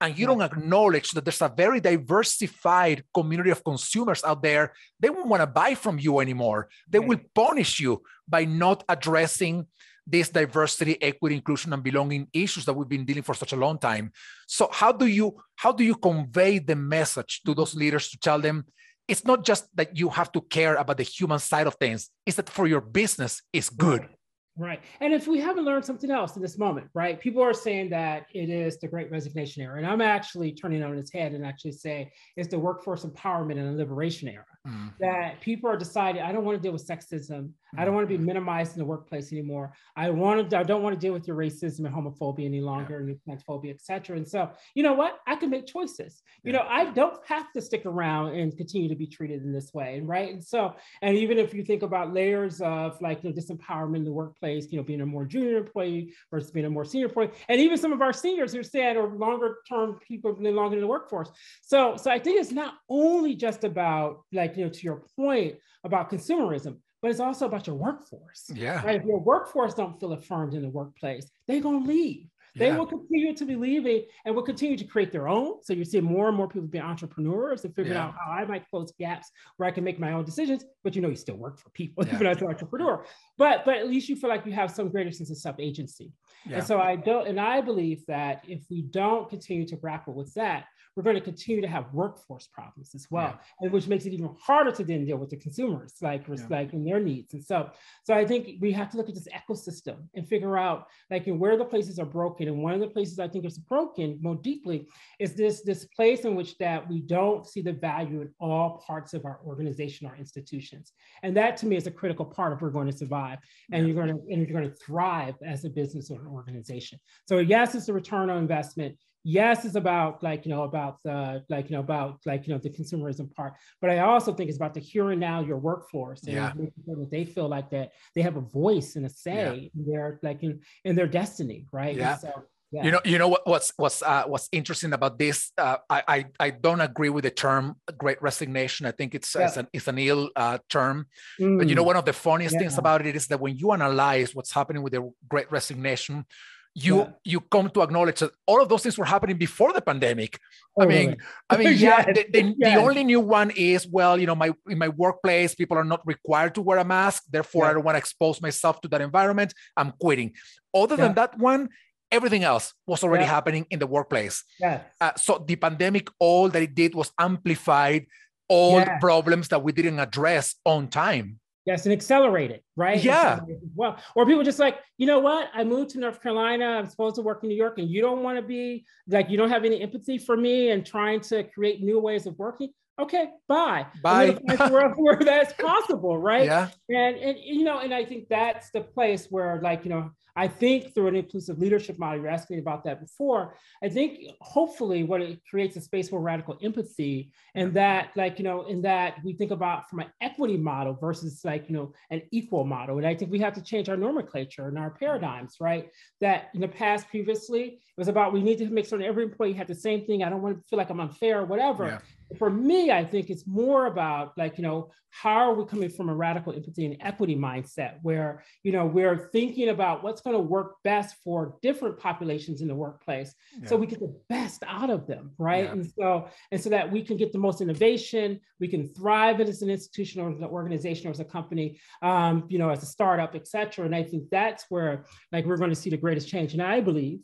and 0.00 0.18
you 0.18 0.26
don't 0.26 0.40
acknowledge 0.40 1.10
that 1.10 1.26
there's 1.26 1.42
a 1.42 1.52
very 1.54 1.78
diversified 1.78 3.04
community 3.12 3.50
of 3.50 3.62
consumers 3.62 4.24
out 4.24 4.42
there, 4.42 4.72
they 4.98 5.10
won't 5.10 5.28
want 5.28 5.42
to 5.42 5.46
buy 5.46 5.74
from 5.74 5.98
you 5.98 6.20
anymore. 6.20 6.68
They 6.88 7.00
will 7.00 7.20
punish 7.34 7.80
you 7.80 8.02
by 8.26 8.46
not 8.46 8.82
addressing 8.88 9.66
this 10.06 10.28
diversity, 10.28 11.00
equity, 11.02 11.36
inclusion, 11.36 11.72
and 11.72 11.82
belonging 11.82 12.28
issues 12.32 12.64
that 12.64 12.74
we've 12.74 12.88
been 12.88 13.04
dealing 13.04 13.22
for 13.22 13.34
such 13.34 13.52
a 13.52 13.56
long 13.56 13.78
time. 13.78 14.12
So 14.46 14.68
how 14.72 14.92
do 14.92 15.06
you 15.06 15.36
how 15.56 15.72
do 15.72 15.84
you 15.84 15.94
convey 15.94 16.58
the 16.58 16.76
message 16.76 17.42
to 17.46 17.54
those 17.54 17.74
leaders 17.74 18.08
to 18.10 18.18
tell 18.18 18.40
them 18.40 18.64
it's 19.08 19.24
not 19.24 19.44
just 19.44 19.74
that 19.76 19.96
you 19.96 20.08
have 20.08 20.32
to 20.32 20.40
care 20.40 20.76
about 20.76 20.96
the 20.96 21.02
human 21.02 21.38
side 21.38 21.66
of 21.66 21.74
things, 21.74 22.10
it's 22.24 22.36
that 22.36 22.48
for 22.48 22.66
your 22.66 22.80
business 22.80 23.42
it's 23.52 23.70
good. 23.70 24.08
Right. 24.56 24.80
And 25.00 25.12
if 25.12 25.26
we 25.26 25.40
haven't 25.40 25.64
learned 25.64 25.84
something 25.84 26.12
else 26.12 26.36
in 26.36 26.42
this 26.42 26.58
moment, 26.58 26.86
right? 26.94 27.18
People 27.18 27.42
are 27.42 27.52
saying 27.52 27.90
that 27.90 28.26
it 28.32 28.50
is 28.50 28.78
the 28.78 28.86
great 28.86 29.10
resignation 29.10 29.62
era. 29.62 29.78
And 29.78 29.86
I'm 29.86 30.00
actually 30.00 30.52
turning 30.52 30.82
on 30.84 30.96
its 30.96 31.12
head 31.12 31.32
and 31.32 31.44
actually 31.44 31.72
say 31.72 32.12
it's 32.36 32.48
the 32.48 32.58
workforce 32.58 33.04
empowerment 33.04 33.58
and 33.58 33.66
the 33.66 33.72
liberation 33.72 34.28
era. 34.28 34.44
Mm. 34.66 34.92
That 35.00 35.40
people 35.40 35.68
are 35.68 35.76
deciding, 35.76 36.22
I 36.22 36.30
don't 36.32 36.44
want 36.44 36.56
to 36.56 36.62
deal 36.62 36.72
with 36.72 36.86
sexism. 36.86 37.50
I 37.76 37.84
don't 37.84 37.94
want 37.94 38.08
to 38.08 38.16
be 38.16 38.22
minimized 38.22 38.74
in 38.74 38.78
the 38.78 38.84
workplace 38.84 39.32
anymore. 39.32 39.74
I 39.96 40.08
want 40.10 40.48
to, 40.48 40.58
I 40.58 40.62
don't 40.62 40.82
want 40.82 40.94
to 40.94 41.00
deal 41.00 41.12
with 41.12 41.26
your 41.26 41.36
racism 41.36 41.80
and 41.80 41.94
homophobia 41.94 42.46
any 42.46 42.60
longer, 42.60 43.04
yeah. 43.04 43.14
and 43.26 43.40
transphobia, 43.40 43.70
et 43.70 43.82
cetera. 43.82 44.16
And 44.16 44.26
so, 44.26 44.50
you 44.74 44.84
know 44.84 44.92
what? 44.92 45.18
I 45.26 45.34
can 45.34 45.50
make 45.50 45.66
choices. 45.66 46.22
Yeah. 46.44 46.48
You 46.48 46.52
know, 46.58 46.64
I 46.68 46.92
don't 46.92 47.18
have 47.26 47.52
to 47.54 47.60
stick 47.60 47.84
around 47.84 48.36
and 48.36 48.56
continue 48.56 48.88
to 48.88 48.94
be 48.94 49.08
treated 49.08 49.42
in 49.42 49.52
this 49.52 49.74
way. 49.74 49.96
And 49.96 50.08
right. 50.08 50.32
And 50.32 50.42
so, 50.42 50.76
and 51.02 51.16
even 51.16 51.38
if 51.38 51.52
you 51.52 51.64
think 51.64 51.82
about 51.82 52.14
layers 52.14 52.60
of 52.60 53.02
like 53.02 53.24
you 53.24 53.30
know, 53.30 53.36
disempowerment 53.36 53.96
in 53.96 54.04
the 54.04 54.12
workplace, 54.12 54.43
you 54.52 54.76
know, 54.76 54.82
being 54.82 55.00
a 55.00 55.06
more 55.06 55.24
junior 55.24 55.58
employee 55.58 56.14
versus 56.30 56.50
being 56.50 56.66
a 56.66 56.70
more 56.70 56.84
senior 56.84 57.06
employee, 57.06 57.30
and 57.48 57.60
even 57.60 57.78
some 57.78 57.92
of 57.92 58.02
our 58.02 58.12
seniors 58.12 58.52
who 58.52 58.62
said 58.62 58.96
or 58.96 59.08
longer 59.16 59.58
term 59.68 59.98
people 60.06 60.32
been 60.32 60.54
longer 60.54 60.76
in 60.76 60.80
the 60.80 60.86
workforce. 60.86 61.30
So, 61.62 61.96
so 61.96 62.10
I 62.10 62.18
think 62.18 62.40
it's 62.40 62.52
not 62.52 62.74
only 62.88 63.34
just 63.34 63.64
about 63.64 64.22
like, 64.32 64.56
you 64.56 64.64
know, 64.64 64.70
to 64.70 64.82
your 64.82 65.04
point 65.16 65.56
about 65.84 66.10
consumerism, 66.10 66.78
but 67.02 67.10
it's 67.10 67.20
also 67.20 67.46
about 67.46 67.66
your 67.66 67.76
workforce. 67.76 68.50
Yeah. 68.54 68.84
Right? 68.84 68.96
If 68.96 69.04
your 69.04 69.20
workforce 69.20 69.74
don't 69.74 69.98
feel 70.00 70.12
affirmed 70.14 70.54
in 70.54 70.62
the 70.62 70.70
workplace, 70.70 71.30
they're 71.46 71.60
going 71.60 71.84
to 71.84 71.88
leave. 71.88 72.28
They 72.56 72.68
yeah. 72.68 72.76
will 72.76 72.86
continue 72.86 73.34
to 73.34 73.44
be 73.44 73.56
leaving 73.56 74.04
and 74.24 74.34
will 74.34 74.42
continue 74.42 74.76
to 74.76 74.84
create 74.84 75.10
their 75.10 75.28
own. 75.28 75.62
So 75.62 75.72
you 75.72 75.84
see 75.84 76.00
more 76.00 76.28
and 76.28 76.36
more 76.36 76.48
people 76.48 76.68
being 76.68 76.84
entrepreneurs 76.84 77.64
and 77.64 77.74
figuring 77.74 77.96
yeah. 77.96 78.06
out 78.06 78.14
how 78.14 78.30
I 78.30 78.44
might 78.44 78.68
close 78.70 78.92
gaps 78.98 79.30
where 79.56 79.68
I 79.68 79.72
can 79.72 79.82
make 79.82 79.98
my 79.98 80.12
own 80.12 80.24
decisions. 80.24 80.64
But 80.84 80.94
you 80.94 81.02
know, 81.02 81.08
you 81.08 81.16
still 81.16 81.36
work 81.36 81.58
for 81.58 81.70
people, 81.70 82.04
yeah. 82.06 82.14
even 82.14 82.26
as 82.26 82.40
an 82.40 82.48
entrepreneur. 82.48 83.04
But 83.36 83.64
but 83.64 83.76
at 83.76 83.88
least 83.88 84.08
you 84.08 84.16
feel 84.16 84.30
like 84.30 84.46
you 84.46 84.52
have 84.52 84.70
some 84.70 84.88
greater 84.88 85.10
sense 85.10 85.30
of 85.30 85.36
self-agency. 85.36 86.12
And 86.50 86.62
so 86.62 86.78
I 86.78 86.96
don't, 86.96 87.26
and 87.26 87.40
I 87.40 87.60
believe 87.62 88.04
that 88.06 88.44
if 88.46 88.64
we 88.70 88.82
don't 88.82 89.30
continue 89.30 89.66
to 89.66 89.76
grapple 89.76 90.12
with 90.12 90.34
that, 90.34 90.66
we're 90.96 91.02
going 91.02 91.16
to 91.16 91.22
continue 91.22 91.60
to 91.60 91.68
have 91.68 91.92
workforce 91.92 92.46
problems 92.46 92.94
as 92.94 93.06
well, 93.10 93.34
yeah. 93.34 93.36
and 93.60 93.72
which 93.72 93.88
makes 93.88 94.06
it 94.06 94.12
even 94.12 94.30
harder 94.40 94.70
to 94.70 94.84
then 94.84 95.04
deal 95.04 95.16
with 95.16 95.30
the 95.30 95.36
consumers, 95.36 95.94
like 96.00 96.24
yeah. 96.28 96.36
like 96.48 96.72
in 96.72 96.84
their 96.84 97.00
needs. 97.00 97.34
And 97.34 97.44
so, 97.44 97.70
so 98.04 98.14
I 98.14 98.24
think 98.24 98.60
we 98.60 98.70
have 98.72 98.90
to 98.90 98.96
look 98.96 99.08
at 99.08 99.14
this 99.14 99.28
ecosystem 99.28 99.96
and 100.14 100.26
figure 100.26 100.56
out 100.56 100.86
like 101.10 101.26
where 101.26 101.56
the 101.56 101.64
places 101.64 101.98
are 101.98 102.06
broken. 102.06 102.46
And 102.46 102.62
one 102.62 102.74
of 102.74 102.80
the 102.80 102.86
places 102.86 103.18
I 103.18 103.28
think 103.28 103.44
is 103.44 103.58
broken 103.58 104.18
more 104.22 104.36
deeply 104.36 104.86
is 105.18 105.34
this 105.34 105.62
this 105.62 105.84
place 105.86 106.24
in 106.24 106.36
which 106.36 106.56
that 106.58 106.88
we 106.88 107.00
don't 107.00 107.46
see 107.46 107.60
the 107.60 107.72
value 107.72 108.20
in 108.20 108.30
all 108.38 108.82
parts 108.86 109.14
of 109.14 109.24
our 109.24 109.40
organization 109.44 110.06
our 110.06 110.16
institutions. 110.16 110.92
And 111.22 111.36
that 111.36 111.56
to 111.58 111.66
me 111.66 111.76
is 111.76 111.86
a 111.86 111.90
critical 111.90 112.24
part 112.24 112.52
if 112.52 112.60
we're 112.60 112.70
going 112.70 112.90
to 112.90 112.96
survive 112.96 113.38
and 113.72 113.82
yeah. 113.82 113.92
you're 113.92 114.06
going 114.06 114.16
to 114.16 114.22
and 114.32 114.46
you're 114.46 114.58
going 114.58 114.70
to 114.70 114.76
thrive 114.76 115.34
as 115.44 115.64
a 115.64 115.70
business 115.70 116.10
or 116.10 116.20
an 116.20 116.28
organization. 116.28 117.00
So 117.26 117.38
yes, 117.38 117.74
it's 117.74 117.88
a 117.88 117.92
return 117.92 118.30
on 118.30 118.38
investment 118.38 118.96
yes 119.24 119.64
it's 119.64 119.74
about 119.74 120.22
like 120.22 120.44
you 120.44 120.50
know 120.50 120.62
about 120.62 120.98
the 121.02 121.42
like 121.48 121.70
you 121.70 121.74
know 121.74 121.80
about 121.80 122.18
like 122.26 122.46
you 122.46 122.52
know 122.52 122.58
the 122.58 122.68
consumerism 122.68 123.32
part 123.34 123.54
but 123.80 123.90
i 123.90 123.98
also 123.98 124.32
think 124.32 124.48
it's 124.48 124.58
about 124.58 124.74
the 124.74 124.80
here 124.80 125.10
and 125.10 125.20
now 125.20 125.40
your 125.40 125.56
workforce 125.56 126.22
and 126.24 126.34
yeah. 126.34 126.52
that 126.86 127.10
they 127.10 127.24
feel 127.24 127.48
like 127.48 127.70
that 127.70 127.92
they 128.14 128.20
have 128.20 128.36
a 128.36 128.40
voice 128.40 128.96
and 128.96 129.06
a 129.06 129.08
say 129.08 129.70
yeah. 129.74 129.82
in 129.82 129.90
their 129.90 130.20
like 130.22 130.42
in, 130.42 130.60
in 130.84 130.94
their 130.94 131.06
destiny 131.06 131.66
right 131.72 131.96
yeah. 131.96 132.16
So, 132.16 132.44
yeah. 132.74 132.82
You 132.82 132.90
know, 132.90 133.00
you 133.04 133.18
know 133.18 133.28
what, 133.28 133.46
what's 133.46 133.72
what's 133.76 134.02
uh, 134.02 134.24
what's 134.26 134.48
interesting 134.50 134.94
about 134.94 135.16
this. 135.16 135.52
Uh, 135.56 135.76
I, 135.88 136.02
I 136.08 136.24
I 136.40 136.50
don't 136.50 136.80
agree 136.80 137.08
with 137.08 137.22
the 137.22 137.30
term 137.30 137.76
"great 137.96 138.20
resignation." 138.20 138.84
I 138.84 138.90
think 138.90 139.14
it's 139.14 139.32
yeah. 139.32 139.46
it's, 139.46 139.56
an, 139.56 139.68
it's 139.72 139.86
an 139.86 139.96
ill 139.98 140.30
uh, 140.34 140.58
term. 140.68 141.06
Mm. 141.40 141.58
But 141.58 141.68
you 141.68 141.76
know, 141.76 141.84
mm. 141.84 141.86
one 141.86 141.96
of 141.96 142.04
the 142.04 142.12
funniest 142.12 142.54
yeah. 142.54 142.60
things 142.62 142.76
about 142.76 143.06
it 143.06 143.14
is 143.14 143.28
that 143.28 143.38
when 143.38 143.56
you 143.56 143.70
analyze 143.70 144.34
what's 144.34 144.50
happening 144.50 144.82
with 144.82 144.92
the 144.92 145.08
Great 145.28 145.52
Resignation, 145.52 146.26
you 146.74 146.98
yeah. 146.98 147.10
you 147.24 147.40
come 147.40 147.70
to 147.70 147.82
acknowledge 147.82 148.18
that 148.18 148.32
all 148.46 148.60
of 148.60 148.68
those 148.68 148.82
things 148.82 148.98
were 148.98 149.04
happening 149.04 149.36
before 149.36 149.72
the 149.72 149.80
pandemic. 149.80 150.38
I 150.78 150.86
mean, 150.86 151.16
I 151.48 151.56
mean, 151.56 151.74
yeah, 151.76 152.04
the, 152.04 152.26
the, 152.28 152.54
the, 152.58 152.74
only 152.74 153.04
new 153.04 153.20
one 153.20 153.50
is 153.50 153.86
well, 153.86 154.18
you 154.18 154.26
know, 154.26 154.34
my 154.34 154.52
in 154.68 154.78
my 154.78 154.88
workplace, 154.88 155.54
people 155.54 155.76
are 155.76 155.84
not 155.84 156.04
required 156.04 156.54
to 156.56 156.62
wear 156.62 156.78
a 156.78 156.84
mask. 156.84 157.24
Therefore, 157.30 157.64
yeah. 157.64 157.70
I 157.70 157.74
don't 157.74 157.84
want 157.84 157.94
to 157.94 158.00
expose 158.00 158.42
myself 158.42 158.80
to 158.80 158.88
that 158.88 159.00
environment. 159.00 159.54
I'm 159.76 159.92
quitting. 160.00 160.32
Other 160.74 160.96
than 160.96 161.14
that 161.14 161.38
one, 161.38 161.68
everything 162.10 162.42
else 162.42 162.74
was 162.86 163.04
already 163.04 163.24
happening 163.24 163.66
in 163.70 163.78
the 163.78 163.86
workplace. 163.86 164.42
Yeah. 164.58 164.80
Uh, 165.00 165.12
so 165.16 165.44
the 165.46 165.54
pandemic, 165.56 166.08
all 166.18 166.48
that 166.48 166.62
it 166.62 166.74
did 166.74 166.94
was 166.94 167.12
amplified 167.18 168.06
all 168.48 168.78
the 168.80 168.96
problems 169.00 169.48
that 169.48 169.62
we 169.62 169.72
didn't 169.72 169.98
address 169.98 170.56
on 170.64 170.88
time. 170.88 171.38
Yes, 171.66 171.86
and 171.86 171.92
accelerate 171.94 172.50
it, 172.50 172.62
right? 172.76 173.02
Yeah. 173.02 173.40
Well, 173.74 173.96
or 174.14 174.26
people 174.26 174.42
just 174.42 174.58
like, 174.58 174.78
you 174.98 175.06
know 175.06 175.18
what? 175.18 175.48
I 175.54 175.64
moved 175.64 175.90
to 175.90 175.98
North 175.98 176.22
Carolina. 176.22 176.66
I'm 176.66 176.86
supposed 176.86 177.16
to 177.16 177.22
work 177.22 177.42
in 177.42 177.48
New 177.48 177.56
York, 177.56 177.78
and 177.78 177.88
you 177.88 178.02
don't 178.02 178.22
want 178.22 178.36
to 178.36 178.42
be 178.42 178.84
like, 179.08 179.30
you 179.30 179.38
don't 179.38 179.48
have 179.48 179.64
any 179.64 179.80
empathy 179.80 180.18
for 180.18 180.36
me 180.36 180.70
and 180.70 180.84
trying 180.84 181.20
to 181.22 181.44
create 181.44 181.82
new 181.82 181.98
ways 181.98 182.26
of 182.26 182.38
working. 182.38 182.70
Okay, 182.98 183.30
bye. 183.48 183.86
Bye. 184.02 184.38
where, 184.70 184.90
where 184.96 185.16
that's 185.16 185.54
possible, 185.54 186.18
right? 186.18 186.44
Yeah. 186.44 186.68
And 186.90 187.16
and 187.16 187.38
you 187.38 187.64
know, 187.64 187.78
and 187.78 187.94
I 187.94 188.04
think 188.04 188.28
that's 188.28 188.70
the 188.70 188.82
place 188.82 189.26
where, 189.30 189.58
like, 189.62 189.84
you 189.84 189.90
know, 189.90 190.10
I 190.36 190.48
think 190.48 190.94
through 190.94 191.08
an 191.08 191.16
inclusive 191.16 191.58
leadership 191.58 191.98
model, 191.98 192.20
you 192.20 192.28
asked 192.28 192.50
me 192.50 192.58
about 192.58 192.84
that 192.84 193.00
before. 193.00 193.56
I 193.82 193.88
think 193.88 194.18
hopefully 194.40 195.04
what 195.04 195.20
it 195.20 195.40
creates 195.48 195.76
a 195.76 195.80
space 195.80 196.08
for 196.08 196.20
radical 196.20 196.58
empathy 196.62 197.32
and 197.54 197.72
that, 197.74 198.10
like, 198.16 198.38
you 198.38 198.44
know, 198.44 198.66
in 198.66 198.82
that 198.82 199.16
we 199.24 199.32
think 199.32 199.52
about 199.52 199.88
from 199.88 200.00
an 200.00 200.08
equity 200.20 200.56
model 200.56 200.94
versus 200.94 201.44
like, 201.44 201.68
you 201.68 201.74
know, 201.74 201.92
an 202.10 202.22
equal 202.32 202.64
model. 202.64 202.98
And 202.98 203.06
I 203.06 203.14
think 203.14 203.30
we 203.30 203.38
have 203.38 203.54
to 203.54 203.62
change 203.62 203.88
our 203.88 203.96
nomenclature 203.96 204.66
and 204.66 204.78
our 204.78 204.90
paradigms, 204.90 205.56
right? 205.60 205.88
That 206.20 206.50
in 206.54 206.60
the 206.60 206.68
past 206.68 207.08
previously, 207.08 207.64
it 207.64 207.98
was 207.98 208.08
about 208.08 208.32
we 208.32 208.42
need 208.42 208.58
to 208.58 208.66
make 208.66 208.86
sure 208.86 208.98
that 208.98 209.04
every 209.04 209.24
employee 209.24 209.52
had 209.52 209.68
the 209.68 209.74
same 209.74 210.04
thing. 210.04 210.24
I 210.24 210.30
don't 210.30 210.42
want 210.42 210.56
to 210.56 210.64
feel 210.68 210.78
like 210.78 210.90
I'm 210.90 211.00
unfair 211.00 211.40
or 211.40 211.44
whatever. 211.44 211.86
Yeah 211.86 211.98
for 212.38 212.50
me, 212.50 212.90
I 212.90 213.04
think 213.04 213.30
it's 213.30 213.46
more 213.46 213.86
about 213.86 214.36
like, 214.36 214.58
you 214.58 214.62
know, 214.62 214.90
how 215.10 215.50
are 215.50 215.54
we 215.54 215.64
coming 215.64 215.88
from 215.88 216.08
a 216.08 216.14
radical 216.14 216.52
empathy 216.52 216.86
and 216.86 216.96
equity 217.00 217.36
mindset 217.36 217.98
where, 218.02 218.42
you 218.64 218.72
know, 218.72 218.84
we're 218.84 219.28
thinking 219.28 219.68
about 219.68 220.02
what's 220.02 220.20
going 220.24 220.36
to 220.36 220.42
work 220.42 220.82
best 220.82 221.16
for 221.22 221.56
different 221.62 221.98
populations 221.98 222.60
in 222.60 222.68
the 222.68 222.74
workplace 222.74 223.34
yeah. 223.60 223.68
so 223.68 223.76
we 223.76 223.86
get 223.86 224.00
the 224.00 224.14
best 224.28 224.62
out 224.66 224.90
of 224.90 225.06
them, 225.06 225.32
right? 225.38 225.64
Yeah. 225.64 225.72
And 225.72 225.92
so, 225.96 226.28
and 226.50 226.60
so 226.60 226.70
that 226.70 226.90
we 226.90 227.02
can 227.02 227.16
get 227.16 227.32
the 227.32 227.38
most 227.38 227.60
innovation, 227.60 228.40
we 228.58 228.68
can 228.68 228.88
thrive 228.88 229.40
as 229.40 229.62
an 229.62 229.70
institution 229.70 230.20
or 230.20 230.30
as 230.30 230.38
an 230.38 230.44
organization 230.44 231.08
or 231.08 231.10
as 231.10 231.20
a 231.20 231.24
company, 231.24 231.78
um, 232.02 232.44
you 232.48 232.58
know, 232.58 232.70
as 232.70 232.82
a 232.82 232.86
startup, 232.86 233.34
et 233.34 233.46
cetera. 233.46 233.84
And 233.84 233.94
I 233.94 234.02
think 234.02 234.24
that's 234.30 234.64
where 234.68 235.04
like 235.30 235.44
we're 235.44 235.56
going 235.56 235.70
to 235.70 235.76
see 235.76 235.90
the 235.90 235.96
greatest 235.96 236.28
change. 236.28 236.54
And 236.54 236.62
I 236.62 236.80
believe 236.80 237.20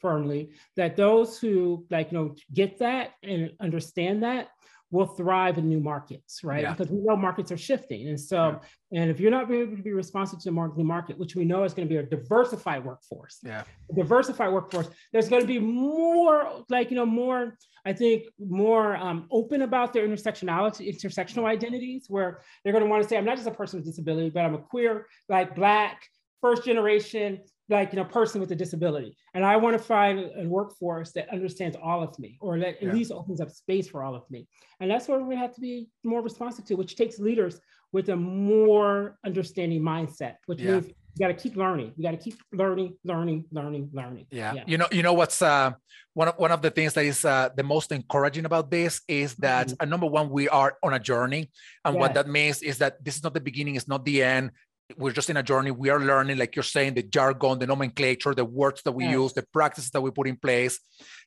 firmly 0.00 0.50
that 0.76 0.96
those 0.96 1.38
who 1.38 1.86
like 1.88 2.10
you 2.10 2.18
know 2.18 2.34
get 2.52 2.78
that 2.78 3.12
and 3.22 3.52
understand 3.60 4.24
that 4.24 4.48
will 4.92 5.06
thrive 5.06 5.56
in 5.56 5.68
new 5.68 5.80
markets, 5.80 6.44
right? 6.44 6.62
Yeah. 6.62 6.72
Because 6.74 6.92
we 6.92 7.00
know 7.00 7.16
markets 7.16 7.50
are 7.50 7.56
shifting. 7.56 8.08
And 8.08 8.20
so, 8.20 8.60
yeah. 8.90 9.00
and 9.00 9.10
if 9.10 9.18
you're 9.18 9.30
not 9.30 9.50
able 9.50 9.74
to 9.74 9.82
be 9.82 9.92
responsive 9.92 10.38
to 10.40 10.50
the 10.50 10.72
new 10.76 10.84
market, 10.84 11.18
which 11.18 11.34
we 11.34 11.46
know 11.46 11.64
is 11.64 11.72
going 11.72 11.88
to 11.88 11.92
be 11.92 11.98
a 11.98 12.02
diversified 12.02 12.84
workforce, 12.84 13.38
yeah. 13.42 13.64
A 13.90 13.94
diversified 13.94 14.52
workforce, 14.52 14.88
there's 15.12 15.30
going 15.30 15.40
to 15.40 15.48
be 15.48 15.58
more, 15.58 16.64
like, 16.68 16.90
you 16.90 16.96
know, 16.96 17.06
more, 17.06 17.56
I 17.86 17.94
think, 17.94 18.24
more 18.38 18.94
um, 18.96 19.26
open 19.30 19.62
about 19.62 19.94
their 19.94 20.06
intersectionality, 20.06 20.94
intersectional 20.94 21.46
identities, 21.46 22.04
where 22.08 22.42
they're 22.62 22.72
going 22.72 22.84
to 22.84 22.90
want 22.90 23.02
to 23.02 23.08
say, 23.08 23.16
I'm 23.16 23.24
not 23.24 23.36
just 23.36 23.48
a 23.48 23.52
person 23.52 23.78
with 23.78 23.86
disability, 23.86 24.28
but 24.28 24.44
I'm 24.44 24.54
a 24.54 24.58
queer, 24.58 25.06
like 25.30 25.56
black, 25.56 26.06
first 26.42 26.64
generation 26.64 27.40
like 27.72 27.92
you 27.92 27.96
know 27.96 28.04
person 28.04 28.40
with 28.40 28.50
a 28.52 28.54
disability 28.54 29.16
and 29.34 29.44
i 29.44 29.56
want 29.56 29.76
to 29.76 29.82
find 29.82 30.30
a 30.36 30.46
workforce 30.46 31.12
that 31.12 31.28
understands 31.30 31.76
all 31.82 32.02
of 32.02 32.16
me 32.18 32.38
or 32.40 32.58
that 32.58 32.76
at 32.76 32.82
yeah. 32.82 32.92
least 32.92 33.10
opens 33.10 33.40
up 33.40 33.50
space 33.50 33.88
for 33.88 34.04
all 34.04 34.14
of 34.14 34.22
me 34.30 34.46
and 34.80 34.90
that's 34.90 35.08
where 35.08 35.20
we 35.20 35.34
have 35.34 35.52
to 35.54 35.60
be 35.60 35.88
more 36.04 36.22
responsive 36.22 36.64
to 36.64 36.74
which 36.74 36.94
takes 36.96 37.18
leaders 37.18 37.60
with 37.92 38.08
a 38.10 38.16
more 38.16 39.18
understanding 39.24 39.82
mindset 39.82 40.34
which 40.46 40.60
yeah. 40.60 40.72
means 40.72 40.92
You 41.14 41.26
got 41.26 41.36
to 41.36 41.42
keep 41.42 41.56
learning. 41.56 41.92
You 41.96 42.02
got 42.04 42.12
to 42.12 42.16
keep 42.16 42.40
learning, 42.52 42.96
learning, 43.04 43.44
learning, 43.50 43.90
learning. 43.92 44.26
Yeah. 44.30 44.54
yeah. 44.54 44.64
You 44.66 44.78
know, 44.78 44.88
you 44.90 45.02
know 45.02 45.12
what's 45.12 45.42
uh, 45.42 45.72
one 46.14 46.28
of 46.28 46.34
one 46.36 46.52
of 46.52 46.62
the 46.62 46.70
things 46.70 46.94
that 46.94 47.04
is 47.04 47.24
uh, 47.24 47.50
the 47.54 47.62
most 47.62 47.92
encouraging 47.92 48.46
about 48.46 48.70
this 48.70 49.02
is 49.08 49.34
that 49.36 49.68
mm-hmm. 49.68 49.76
uh, 49.80 49.84
number 49.84 50.06
one, 50.06 50.30
we 50.30 50.48
are 50.48 50.78
on 50.82 50.94
a 50.94 50.98
journey, 50.98 51.50
and 51.84 51.94
yes. 51.94 52.00
what 52.00 52.14
that 52.14 52.28
means 52.28 52.62
is 52.62 52.78
that 52.78 53.04
this 53.04 53.16
is 53.16 53.22
not 53.22 53.34
the 53.34 53.40
beginning, 53.40 53.76
it's 53.76 53.88
not 53.88 54.04
the 54.04 54.22
end. 54.22 54.52
We're 54.96 55.12
just 55.12 55.30
in 55.30 55.36
a 55.36 55.42
journey. 55.42 55.70
We 55.70 55.90
are 55.90 56.00
learning, 56.00 56.38
like 56.38 56.56
you're 56.56 56.62
saying, 56.62 56.94
the 56.94 57.02
jargon, 57.02 57.58
the 57.58 57.66
nomenclature, 57.66 58.34
the 58.34 58.44
words 58.44 58.82
that 58.84 58.92
we 58.92 59.06
use, 59.06 59.32
the 59.32 59.44
practices 59.52 59.90
that 59.90 60.00
we 60.00 60.10
put 60.10 60.28
in 60.28 60.36
place. 60.36 60.78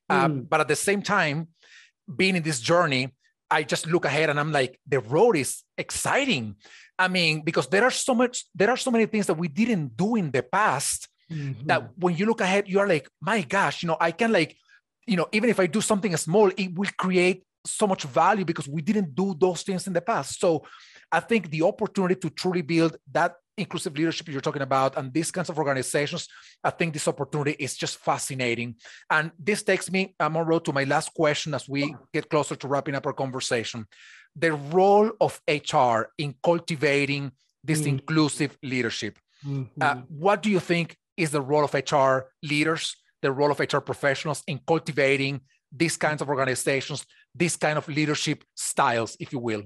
Uh, 0.10 0.28
mm. 0.28 0.50
But 0.50 0.62
at 0.62 0.68
the 0.68 0.76
same 0.76 1.02
time, 1.02 1.48
being 2.14 2.36
in 2.36 2.44
this 2.44 2.60
journey, 2.60 3.14
I 3.50 3.64
just 3.64 3.88
look 3.88 4.06
ahead 4.06 4.30
and 4.30 4.40
I'm 4.40 4.52
like, 4.52 4.80
the 4.88 5.00
road 5.00 5.36
is 5.38 5.64
exciting. 5.78 6.56
I 6.98 7.08
mean, 7.08 7.42
because 7.42 7.68
there 7.68 7.84
are 7.84 7.92
so 7.92 8.16
much, 8.16 8.46
there 8.56 8.70
are 8.70 8.78
so 8.78 8.92
many 8.92 9.06
things 9.06 9.28
that 9.28 9.36
we 9.38 9.48
didn't 9.48 9.98
do 9.98 10.16
in 10.16 10.32
the 10.32 10.44
past 10.44 11.08
mm-hmm. 11.32 11.68
that 11.68 11.92
when 11.98 12.16
you 12.16 12.26
look 12.26 12.42
ahead, 12.42 12.68
you 12.68 12.80
are 12.80 12.88
like, 12.88 13.10
my 13.22 13.42
gosh, 13.42 13.84
you 13.84 13.88
know, 13.88 13.98
I 14.00 14.12
can 14.12 14.32
like, 14.32 14.56
you 15.06 15.18
know, 15.18 15.28
even 15.32 15.50
if 15.50 15.60
I 15.60 15.68
do 15.68 15.82
something 15.82 16.16
small, 16.18 16.52
it 16.58 16.74
will 16.74 16.90
create 16.98 17.44
so 17.66 17.88
much 17.88 18.04
value 18.04 18.46
because 18.46 18.68
we 18.68 18.82
didn't 18.82 19.16
do 19.16 19.36
those 19.40 19.64
things 19.64 19.88
in 19.88 19.94
the 19.94 20.02
past. 20.02 20.40
So 20.40 20.64
I 21.12 21.20
think 21.20 21.50
the 21.50 21.64
opportunity 21.64 22.16
to 22.16 22.30
truly 22.30 22.62
build 22.62 22.98
that 23.12 23.36
inclusive 23.58 23.98
leadership 23.98 24.28
you're 24.28 24.42
talking 24.42 24.62
about 24.62 24.98
and 24.98 25.14
these 25.14 25.32
kinds 25.32 25.50
of 25.50 25.58
organizations, 25.58 26.28
I 26.64 26.72
think 26.72 26.94
this 26.94 27.08
opportunity 27.08 27.56
is 27.58 27.76
just 27.76 27.98
fascinating. 27.98 28.76
And 29.10 29.32
this 29.40 29.64
takes 29.64 29.92
me, 29.92 30.16
I'm 30.20 30.38
on 30.38 30.46
road 30.46 30.66
to 30.66 30.74
my 30.74 30.84
last 30.84 31.14
question 31.14 31.54
as 31.54 31.68
we 31.68 31.96
get 32.14 32.30
closer 32.30 32.56
to 32.56 32.68
wrapping 32.68 32.96
up 32.96 33.06
our 33.06 33.14
conversation. 33.14 33.86
The 34.36 34.54
role 34.54 35.12
of 35.22 35.40
HR 35.48 36.12
in 36.18 36.36
cultivating 36.44 37.32
this 37.64 37.80
mm-hmm. 37.80 37.90
inclusive 37.90 38.58
leadership. 38.62 39.18
Mm-hmm. 39.46 39.82
Uh, 39.82 39.96
what 40.10 40.42
do 40.42 40.50
you 40.50 40.60
think 40.60 40.98
is 41.18 41.32
the 41.32 41.42
role 41.42 41.64
of 41.64 41.74
HR 41.74 42.28
leaders, 42.44 42.96
the 43.22 43.32
role 43.32 43.52
of 43.52 43.60
HR 43.60 43.80
professionals 43.80 44.44
in 44.48 44.60
cultivating 44.68 45.42
these 45.72 45.98
kinds 45.98 46.22
of 46.22 46.30
organizations, 46.30 47.06
these 47.34 47.56
kind 47.56 47.78
of 47.78 47.88
leadership 47.88 48.44
styles, 48.56 49.16
if 49.20 49.32
you 49.32 49.40
will? 49.40 49.64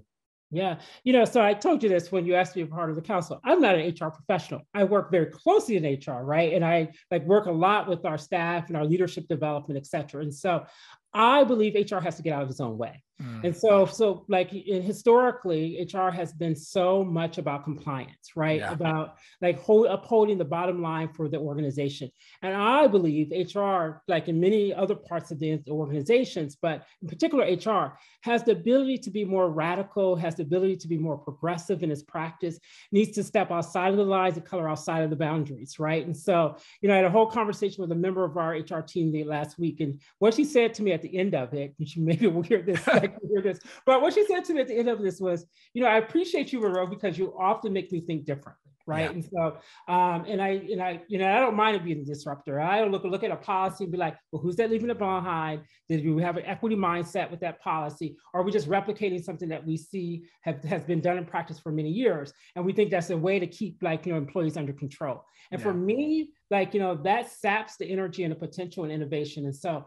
Yeah, 0.52 0.80
you 1.04 1.14
know, 1.14 1.26
so 1.26 1.44
I 1.44 1.54
told 1.54 1.84
you 1.84 1.90
this 1.90 2.12
when 2.12 2.26
you 2.26 2.34
asked 2.34 2.56
me 2.56 2.64
to 2.64 2.70
part 2.70 2.90
of 2.90 2.96
the 2.96 3.04
council. 3.04 3.40
I'm 3.44 3.62
not 3.62 3.76
an 3.76 3.88
HR 3.88 4.10
professional. 4.10 4.62
I 4.74 4.84
work 4.84 5.12
very 5.12 5.28
closely 5.28 5.78
in 5.78 5.84
HR, 5.84 6.24
right? 6.24 6.54
And 6.54 6.66
I 6.66 6.90
like 7.12 7.24
work 7.26 7.46
a 7.46 7.52
lot 7.52 7.88
with 7.88 8.04
our 8.04 8.18
staff 8.18 8.68
and 8.68 8.76
our 8.76 8.84
leadership 8.84 9.28
development, 9.28 9.78
et 9.78 9.86
cetera. 9.86 10.24
And 10.24 10.34
so 10.34 10.66
I 11.14 11.44
believe 11.44 11.76
HR 11.76 12.00
has 12.00 12.16
to 12.18 12.24
get 12.24 12.34
out 12.34 12.42
of 12.42 12.50
its 12.50 12.60
own 12.60 12.80
way. 12.80 13.04
Mm. 13.22 13.46
And 13.46 13.56
so, 13.56 13.86
so 13.86 14.26
like 14.28 14.50
historically, 14.52 15.88
HR 15.92 16.10
has 16.10 16.34
been 16.34 16.56
so 16.56 17.04
much 17.04 17.38
about 17.38 17.64
compliance, 17.64 18.32
right? 18.36 18.60
Yeah. 18.60 18.72
About 18.72 19.16
like 19.42 19.60
hold, 19.60 19.88
upholding 19.88 20.38
the 20.38 20.46
bottom 20.46 20.82
line 20.82 21.10
for 21.10 21.28
the 21.28 21.38
organization. 21.38 22.10
And 22.42 22.56
I 22.56 22.88
believe 22.88 23.32
HR, 23.32 24.02
like 24.08 24.28
in 24.28 24.40
many 24.40 24.74
other 24.74 24.96
parts 24.96 25.32
of 25.32 25.40
the 25.40 25.60
organizations, 25.68 26.56
but 26.56 26.86
in 27.02 27.10
particular 27.10 27.46
HR, 27.46 27.98
has 28.22 28.44
the 28.44 28.52
ability 28.54 28.98
to 29.00 29.12
be 29.12 29.26
more 29.26 29.50
radical, 29.50 30.16
has 30.16 30.36
the 30.36 30.44
ability 30.44 30.78
to 30.78 30.88
be 30.88 30.98
more 30.98 31.18
progressive 31.18 31.84
in 31.84 31.92
its 31.92 32.04
practice, 32.04 32.60
needs 32.92 33.12
to 33.16 33.24
step 33.24 33.52
outside 33.52 33.92
of 33.92 33.98
the 33.98 34.04
lines 34.04 34.38
and 34.38 34.46
color 34.46 34.70
outside 34.70 35.04
of 35.04 35.10
the 35.10 35.16
boundaries, 35.16 35.80
right? 35.80 36.06
And 36.06 36.16
so, 36.16 36.56
you 36.82 36.88
know, 36.88 36.94
I 36.94 36.98
had 36.98 37.06
a 37.06 37.10
whole 37.10 37.28
conversation 37.28 37.82
with 37.82 37.92
a 37.92 37.96
member 37.96 38.24
of 38.24 38.38
our 38.38 38.54
HR 38.54 38.82
team 38.82 39.10
last 39.28 39.58
week, 39.58 39.80
and 39.80 40.00
what 40.20 40.34
she 40.34 40.44
said 40.44 40.74
to 40.76 40.84
me 40.84 40.92
at 40.92 41.02
the 41.02 41.18
end 41.18 41.36
of 41.36 41.54
it, 41.54 41.74
and 41.80 41.88
she 41.88 42.00
maybe 42.00 42.28
will 42.28 42.42
hear 42.42 42.62
this. 42.62 42.88
Like, 43.22 43.32
hear 43.32 43.42
this. 43.42 43.60
But 43.86 44.02
what 44.02 44.14
she 44.14 44.26
said 44.26 44.46
to 44.46 44.54
me 44.54 44.62
at 44.62 44.68
the 44.68 44.78
end 44.78 44.90
of 44.90 45.02
this 45.02 45.20
was, 45.20 45.46
you 45.74 45.82
know, 45.82 45.90
I 45.90 45.98
appreciate 45.98 46.52
you, 46.54 46.62
Monroe, 46.62 46.88
because 46.88 47.18
you 47.18 47.34
often 47.38 47.74
make 47.74 47.92
me 47.92 48.02
think 48.02 48.26
differently. 48.26 48.70
Right. 48.90 49.02
Yeah. 49.02 49.10
And 49.12 49.24
so, 49.24 49.58
um, 49.88 50.26
and 50.28 50.42
I, 50.42 50.48
and 50.50 50.82
I, 50.82 51.02
you 51.08 51.20
know, 51.20 51.32
I 51.32 51.40
don't 51.40 51.56
mind 51.56 51.84
being 51.84 52.00
a 52.00 52.04
disruptor. 52.04 52.60
I 52.60 52.80
don't 52.80 52.92
look, 52.92 53.04
look 53.04 53.24
at 53.24 53.30
a 53.30 53.36
policy 53.36 53.84
and 53.84 53.92
be 53.92 54.00
like, 54.00 54.18
well, 54.32 54.42
who's 54.42 54.56
that 54.56 54.72
leaving 54.72 54.90
it 54.90 54.98
behind? 54.98 55.62
Did 55.88 56.04
we 56.04 56.24
have 56.24 56.38
an 56.38 56.46
equity 56.48 56.76
mindset 56.76 57.30
with 57.30 57.40
that 57.42 57.62
policy? 57.62 58.18
Or 58.34 58.42
are 58.42 58.44
we 58.44 58.52
just 58.52 58.68
replicating 58.68 59.24
something 59.24 59.48
that 59.50 59.64
we 59.64 59.78
see 59.78 60.24
have, 60.42 60.64
has 60.64 60.84
been 60.84 61.02
done 61.02 61.20
in 61.20 61.26
practice 61.26 61.60
for 61.60 61.72
many 61.72 61.92
years? 61.92 62.34
And 62.56 62.66
we 62.66 62.74
think 62.74 62.90
that's 62.90 63.12
a 63.12 63.18
way 63.18 63.38
to 63.38 63.46
keep 63.46 63.78
like, 63.84 64.08
you 64.08 64.14
know, 64.14 64.18
employees 64.18 64.58
under 64.58 64.74
control. 64.74 65.24
And 65.52 65.62
yeah. 65.62 65.68
for 65.68 65.74
me, 65.76 66.32
like, 66.50 66.74
you 66.74 66.80
know, 66.80 66.96
that 67.04 67.32
saps 67.32 67.78
the 67.78 67.86
energy 67.86 68.24
and 68.24 68.32
the 68.32 68.40
potential 68.40 68.86
and 68.86 68.92
innovation. 68.92 69.46
And 69.46 69.56
so 69.56 69.86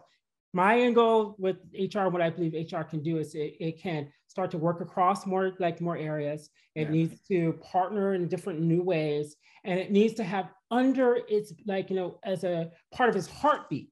my 0.52 0.80
end 0.80 0.94
goal 0.94 1.35
with 1.38 1.56
HR, 1.73 2.09
what 2.09 2.21
I 2.21 2.30
believe 2.30 2.54
HR 2.71 2.82
can 2.82 3.02
do 3.02 3.18
is 3.18 3.35
it, 3.35 3.56
it 3.59 3.80
can 3.80 4.09
start 4.26 4.50
to 4.50 4.59
work 4.59 4.80
across 4.80 5.26
more 5.26 5.52
like 5.59 5.80
more 5.80 5.97
areas. 5.97 6.50
It 6.75 6.82
yeah. 6.82 6.90
needs 6.90 7.21
to 7.28 7.54
partner 7.54 8.14
in 8.14 8.28
different 8.28 8.61
new 8.61 8.82
ways, 8.82 9.37
and 9.64 9.78
it 9.78 9.90
needs 9.90 10.14
to 10.14 10.25
have 10.25 10.50
under 10.71 11.21
its 11.28 11.52
like 11.67 11.91
you 11.91 11.97
know 11.97 12.19
as 12.25 12.45
a 12.45 12.71
part 12.93 13.08
of 13.08 13.17
its 13.17 13.28
heartbeat, 13.28 13.91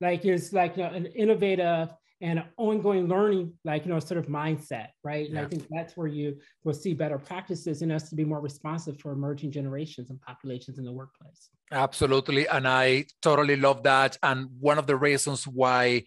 like 0.00 0.24
is 0.24 0.52
like 0.52 0.76
you 0.76 0.82
know, 0.82 0.90
an 0.90 1.06
innovative 1.06 1.90
and 2.20 2.42
ongoing 2.56 3.06
learning, 3.06 3.52
like, 3.64 3.84
you 3.84 3.92
know, 3.92 4.00
sort 4.00 4.18
of 4.18 4.26
mindset, 4.26 4.88
right? 5.04 5.28
And. 5.28 5.38
I 5.38 5.44
think 5.44 5.66
that's 5.70 5.96
where 5.96 6.08
you 6.08 6.36
will 6.64 6.74
see 6.74 6.92
better 6.92 7.18
practices 7.18 7.82
in 7.82 7.92
us 7.92 8.08
to 8.08 8.16
be 8.16 8.24
more 8.24 8.40
responsive 8.40 8.98
for 9.00 9.12
emerging 9.12 9.52
generations 9.52 10.10
and 10.10 10.20
populations 10.20 10.78
in 10.78 10.84
the 10.84 10.92
workplace. 10.92 11.50
Absolutely. 11.70 12.48
And 12.48 12.66
I 12.66 13.06
totally 13.22 13.56
love 13.56 13.84
that. 13.84 14.18
And 14.22 14.48
one 14.58 14.78
of 14.78 14.86
the 14.86 14.96
reasons 14.96 15.46
why 15.46 16.04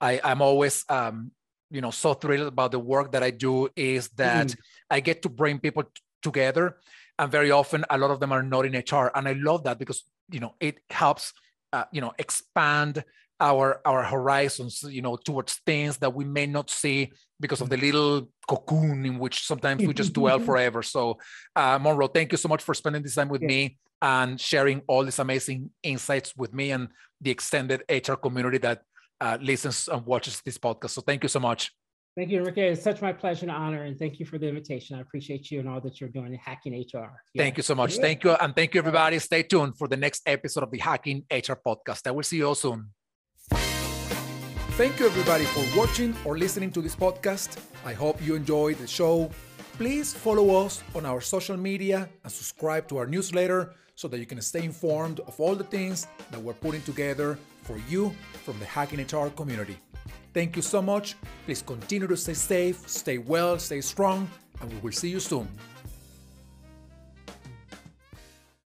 I, 0.00 0.20
I'm 0.22 0.42
always, 0.42 0.84
um, 0.88 1.30
you 1.70 1.80
know, 1.80 1.90
so 1.90 2.12
thrilled 2.12 2.48
about 2.48 2.72
the 2.72 2.78
work 2.78 3.12
that 3.12 3.22
I 3.22 3.30
do 3.30 3.68
is 3.74 4.08
that 4.16 4.48
mm. 4.48 4.56
I 4.90 5.00
get 5.00 5.22
to 5.22 5.28
bring 5.30 5.60
people 5.60 5.84
t- 5.84 5.90
together. 6.22 6.76
And 7.18 7.30
very 7.30 7.50
often, 7.50 7.84
a 7.88 7.96
lot 7.96 8.10
of 8.10 8.20
them 8.20 8.32
are 8.32 8.42
not 8.42 8.66
in 8.66 8.74
HR. 8.74 9.10
And 9.14 9.28
I 9.28 9.32
love 9.32 9.64
that 9.64 9.78
because, 9.78 10.04
you 10.30 10.40
know, 10.40 10.54
it 10.60 10.80
helps, 10.90 11.32
uh, 11.72 11.84
you 11.92 12.00
know, 12.00 12.12
expand 12.18 13.04
our 13.40 13.80
our 13.84 14.02
horizons 14.04 14.84
you 14.88 15.02
know 15.02 15.16
towards 15.16 15.54
things 15.66 15.96
that 15.98 16.14
we 16.14 16.24
may 16.24 16.46
not 16.46 16.70
see 16.70 17.12
because 17.40 17.60
of 17.60 17.68
the 17.68 17.76
little 17.76 18.28
cocoon 18.46 19.04
in 19.04 19.18
which 19.18 19.44
sometimes 19.46 19.84
we 19.84 19.92
just 19.92 20.12
dwell 20.12 20.38
forever 20.48 20.82
so 20.82 21.18
uh, 21.56 21.78
monroe 21.80 22.06
thank 22.06 22.30
you 22.30 22.38
so 22.38 22.48
much 22.48 22.62
for 22.62 22.74
spending 22.74 23.02
this 23.02 23.14
time 23.14 23.28
with 23.28 23.42
yeah. 23.42 23.48
me 23.48 23.78
and 24.02 24.40
sharing 24.40 24.82
all 24.86 25.02
these 25.04 25.18
amazing 25.18 25.70
insights 25.82 26.34
with 26.36 26.54
me 26.54 26.70
and 26.70 26.88
the 27.20 27.30
extended 27.30 27.82
hr 27.90 28.14
community 28.14 28.58
that 28.58 28.82
uh, 29.20 29.36
listens 29.40 29.88
and 29.88 30.04
watches 30.06 30.40
this 30.44 30.58
podcast 30.58 30.90
so 30.90 31.00
thank 31.00 31.22
you 31.22 31.28
so 31.28 31.40
much 31.40 31.72
Thank 32.16 32.30
you, 32.30 32.38
Enrique. 32.38 32.70
It's 32.70 32.80
such 32.80 33.02
my 33.02 33.12
pleasure 33.12 33.46
and 33.46 33.50
honor, 33.50 33.82
and 33.82 33.98
thank 33.98 34.20
you 34.20 34.26
for 34.26 34.38
the 34.38 34.46
invitation. 34.46 34.96
I 34.96 35.00
appreciate 35.00 35.50
you 35.50 35.58
and 35.58 35.68
all 35.68 35.80
that 35.80 36.00
you're 36.00 36.10
doing 36.10 36.32
in 36.32 36.38
Hacking 36.38 36.72
HR. 36.72 37.10
Yeah. 37.34 37.42
Thank 37.42 37.56
you 37.56 37.64
so 37.64 37.74
much. 37.74 37.96
Thank 37.96 38.22
you, 38.22 38.30
and 38.30 38.54
thank 38.54 38.72
you, 38.72 38.78
everybody. 38.78 39.18
Stay 39.18 39.42
tuned 39.42 39.76
for 39.76 39.88
the 39.88 39.96
next 39.96 40.22
episode 40.24 40.62
of 40.62 40.70
the 40.70 40.78
Hacking 40.78 41.24
HR 41.28 41.58
podcast. 41.66 42.06
I 42.06 42.12
will 42.12 42.22
see 42.22 42.36
you 42.36 42.46
all 42.46 42.54
soon. 42.54 42.90
Thank 44.76 44.98
you 44.98 45.06
everybody 45.06 45.44
for 45.44 45.78
watching 45.78 46.16
or 46.24 46.36
listening 46.36 46.72
to 46.72 46.82
this 46.82 46.96
podcast. 46.96 47.58
I 47.84 47.92
hope 47.92 48.20
you 48.20 48.34
enjoyed 48.34 48.76
the 48.78 48.88
show. 48.88 49.30
Please 49.78 50.12
follow 50.12 50.64
us 50.64 50.82
on 50.96 51.06
our 51.06 51.20
social 51.20 51.56
media 51.56 52.08
and 52.24 52.32
subscribe 52.32 52.88
to 52.88 52.96
our 52.96 53.06
newsletter 53.06 53.70
so 53.94 54.08
that 54.08 54.18
you 54.18 54.26
can 54.26 54.40
stay 54.40 54.64
informed 54.64 55.20
of 55.20 55.38
all 55.38 55.54
the 55.54 55.62
things 55.62 56.08
that 56.32 56.42
we're 56.42 56.54
putting 56.54 56.82
together 56.82 57.38
for 57.62 57.78
you 57.88 58.12
from 58.44 58.58
the 58.58 58.64
Hacking 58.64 58.98
HR 58.98 59.28
community. 59.30 59.78
Thank 60.32 60.56
you 60.56 60.62
so 60.62 60.82
much. 60.82 61.14
Please 61.44 61.62
continue 61.62 62.08
to 62.08 62.16
stay 62.16 62.34
safe, 62.34 62.88
stay 62.88 63.18
well, 63.18 63.60
stay 63.60 63.80
strong, 63.80 64.28
and 64.60 64.72
we 64.72 64.78
will 64.80 64.92
see 64.92 65.08
you 65.08 65.20
soon. 65.20 65.46